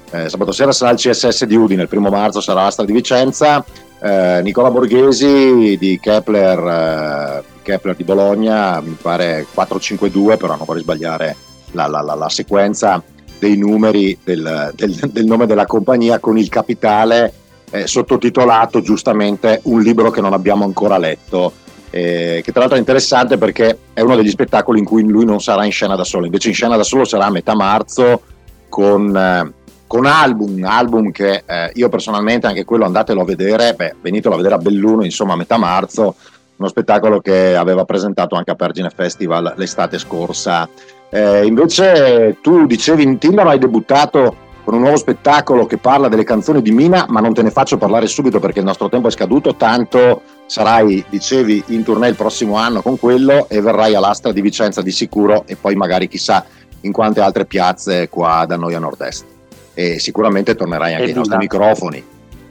Eh, 0.10 0.30
sabato 0.30 0.52
sera 0.52 0.72
sarà 0.72 0.92
il 0.92 0.98
CSS 0.98 1.46
di 1.46 1.56
Udine, 1.56 1.84
il 1.84 1.88
primo 1.88 2.10
marzo 2.10 2.42
sarà 2.42 2.64
l'Astra 2.64 2.86
di 2.86 2.92
Vicenza. 2.92 3.64
Eh, 4.02 4.42
Nicola 4.44 4.72
Borghesi 4.72 5.78
di 5.78 6.00
Kepler, 6.02 6.60
eh, 6.60 7.44
Kepler, 7.62 7.96
di 7.96 8.04
Bologna, 8.04 8.82
mi 8.82 8.98
pare 9.02 9.46
452, 9.54 10.38
però 10.38 10.56
non 10.56 10.66
vorrei 10.66 10.82
sbagliare 10.82 11.36
la, 11.72 11.88
la, 11.88 12.02
la, 12.02 12.16
la 12.16 12.30
sequenza 12.30 13.02
dei 13.40 13.56
numeri 13.56 14.18
del, 14.24 14.72
del, 14.76 14.96
del, 15.12 15.26
nome 15.26 15.46
della 15.46 15.66
compagnia 15.66 16.20
con 16.20 16.38
il 16.38 16.50
capitale 16.50 17.34
eh, 17.70 17.86
sottotitolato 17.86 18.82
giustamente 18.82 19.60
un 19.64 19.82
libro 19.82 20.10
che 20.10 20.22
non 20.22 20.34
abbiamo 20.34 20.64
ancora 20.64 20.98
letto 20.98 21.52
eh, 21.90 22.42
che 22.44 22.52
tra 22.52 22.62
l'altro 22.62 22.78
è 22.78 22.80
interessante 22.82 23.38
perché 23.38 23.78
è 23.94 24.02
uno 24.02 24.16
degli 24.16 24.30
spettacoli 24.30 24.80
in 24.80 24.86
cui 24.86 25.04
lui 25.04 25.26
non 25.26 25.40
sarà 25.42 25.66
in 25.66 25.72
scena 25.72 25.96
da 25.96 26.04
solo, 26.04 26.26
invece 26.26 26.50
in 26.50 26.54
scena 26.54 26.76
da 26.76 26.84
solo 26.84 27.06
sarà 27.06 27.26
a 27.26 27.32
metà 27.32 27.56
marzo 27.56 28.22
con, 28.70 29.16
eh, 29.16 29.54
con 29.88 30.06
album, 30.06 30.64
album 30.64 31.12
che 31.12 31.44
eh, 31.46 31.72
io 31.74 31.90
personalmente 31.90 32.48
anche 32.48 32.66
quello 32.66 32.86
andatelo 32.86 33.22
a 33.22 33.26
vedere, 33.26 33.74
beh, 33.74 33.96
venitelo 34.02 34.34
a 34.34 34.38
vedere 34.38 34.56
a 34.56 34.60
Belluno, 34.60 35.04
insomma 35.04 35.34
a 35.34 35.38
metà 35.38 35.58
marzo, 35.58 36.16
uno 36.58 36.68
spettacolo 36.68 37.22
che 37.22 37.56
aveva 37.56 37.86
presentato 37.86 38.36
anche 38.36 38.52
a 38.52 38.56
Pergine 38.56 38.90
Festival 38.90 39.54
l'estate 39.56 39.98
scorsa. 39.98 40.68
Eh, 41.10 41.46
invece 41.46 42.38
tu 42.42 42.66
dicevi 42.66 43.04
in 43.04 43.18
Tinder 43.18 43.48
hai 43.48 43.60
debuttato 43.60 44.46
con 44.66 44.74
un 44.74 44.82
nuovo 44.82 44.98
spettacolo 44.98 45.66
che 45.66 45.78
parla 45.78 46.10
delle 46.10 46.26
canzoni 46.26 46.62
di 46.62 46.72
Mina, 46.72 47.06
ma 47.08 47.22
non 47.22 47.34
te 47.34 47.42
ne 47.42 47.52
faccio 47.52 47.78
parlare 47.78 48.06
subito 48.08 48.40
perché 48.40 48.60
il 48.60 48.66
nostro 48.66 48.90
tempo 48.90 49.08
è 49.08 49.12
scaduto, 49.12 49.56
tanto 49.56 50.22
sarai, 50.48 51.06
dicevi, 51.10 51.64
in 51.68 51.84
tournée 51.84 52.10
il 52.10 52.16
prossimo 52.16 52.56
anno 52.56 52.82
con 52.82 52.98
quello 52.98 53.48
e 53.50 53.62
verrai 53.62 53.94
all'Astra 53.94 54.32
di 54.32 54.42
Vicenza 54.42 54.82
di 54.82 54.92
sicuro 54.92 55.44
e 55.46 55.56
poi 55.56 55.76
magari 55.76 56.08
chissà 56.08 56.44
in 56.82 56.92
quante 56.92 57.22
altre 57.22 57.46
piazze 57.46 58.10
qua 58.10 58.46
da 58.48 58.56
noi 58.56 58.74
a 58.74 58.80
nord-est. 58.80 59.26
E 59.74 60.00
sicuramente 60.00 60.56
tornerai 60.56 60.94
anche 60.94 61.06
ai 61.06 61.14
nostri 61.14 61.38
microfoni. 61.38 62.04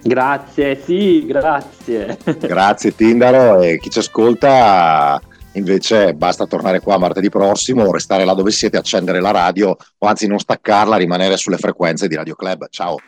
Grazie, 0.02 0.80
sì, 0.80 1.26
grazie. 1.26 2.16
Grazie 2.38 2.94
Tindaro 2.94 3.60
e 3.60 3.78
chi 3.80 3.90
ci 3.90 3.98
ascolta 3.98 5.20
invece 5.52 6.14
basta 6.14 6.46
tornare 6.46 6.80
qua 6.80 6.98
martedì 6.98 7.28
prossimo, 7.28 7.90
restare 7.90 8.24
là 8.24 8.34
dove 8.34 8.52
siete, 8.52 8.76
accendere 8.76 9.20
la 9.20 9.32
radio 9.32 9.76
o 9.98 10.06
anzi 10.06 10.28
non 10.28 10.38
staccarla, 10.38 10.96
rimanere 10.96 11.36
sulle 11.36 11.56
frequenze 11.56 12.06
di 12.06 12.14
Radio 12.14 12.36
Club. 12.36 12.68
Ciao. 12.70 12.98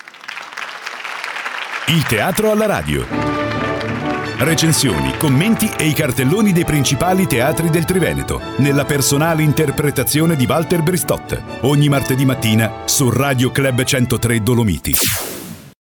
Il 1.87 2.05
teatro 2.05 2.51
alla 2.51 2.67
radio. 2.67 3.28
Recensioni, 4.41 5.17
commenti 5.19 5.69
e 5.77 5.89
i 5.89 5.93
cartelloni 5.93 6.53
dei 6.53 6.65
principali 6.65 7.27
teatri 7.27 7.71
del 7.71 7.85
Triveneto, 7.85 8.41
nella 8.59 8.85
personale 8.85 9.43
interpretazione 9.43 10.37
di 10.37 10.47
Walter 10.49 10.81
Bristotte, 10.81 11.43
ogni 11.63 11.89
martedì 11.89 12.25
mattina 12.25 12.83
su 12.85 13.11
Radio 13.11 13.51
Club 13.51 13.83
103 13.83 14.41
Dolomiti. 14.41 15.38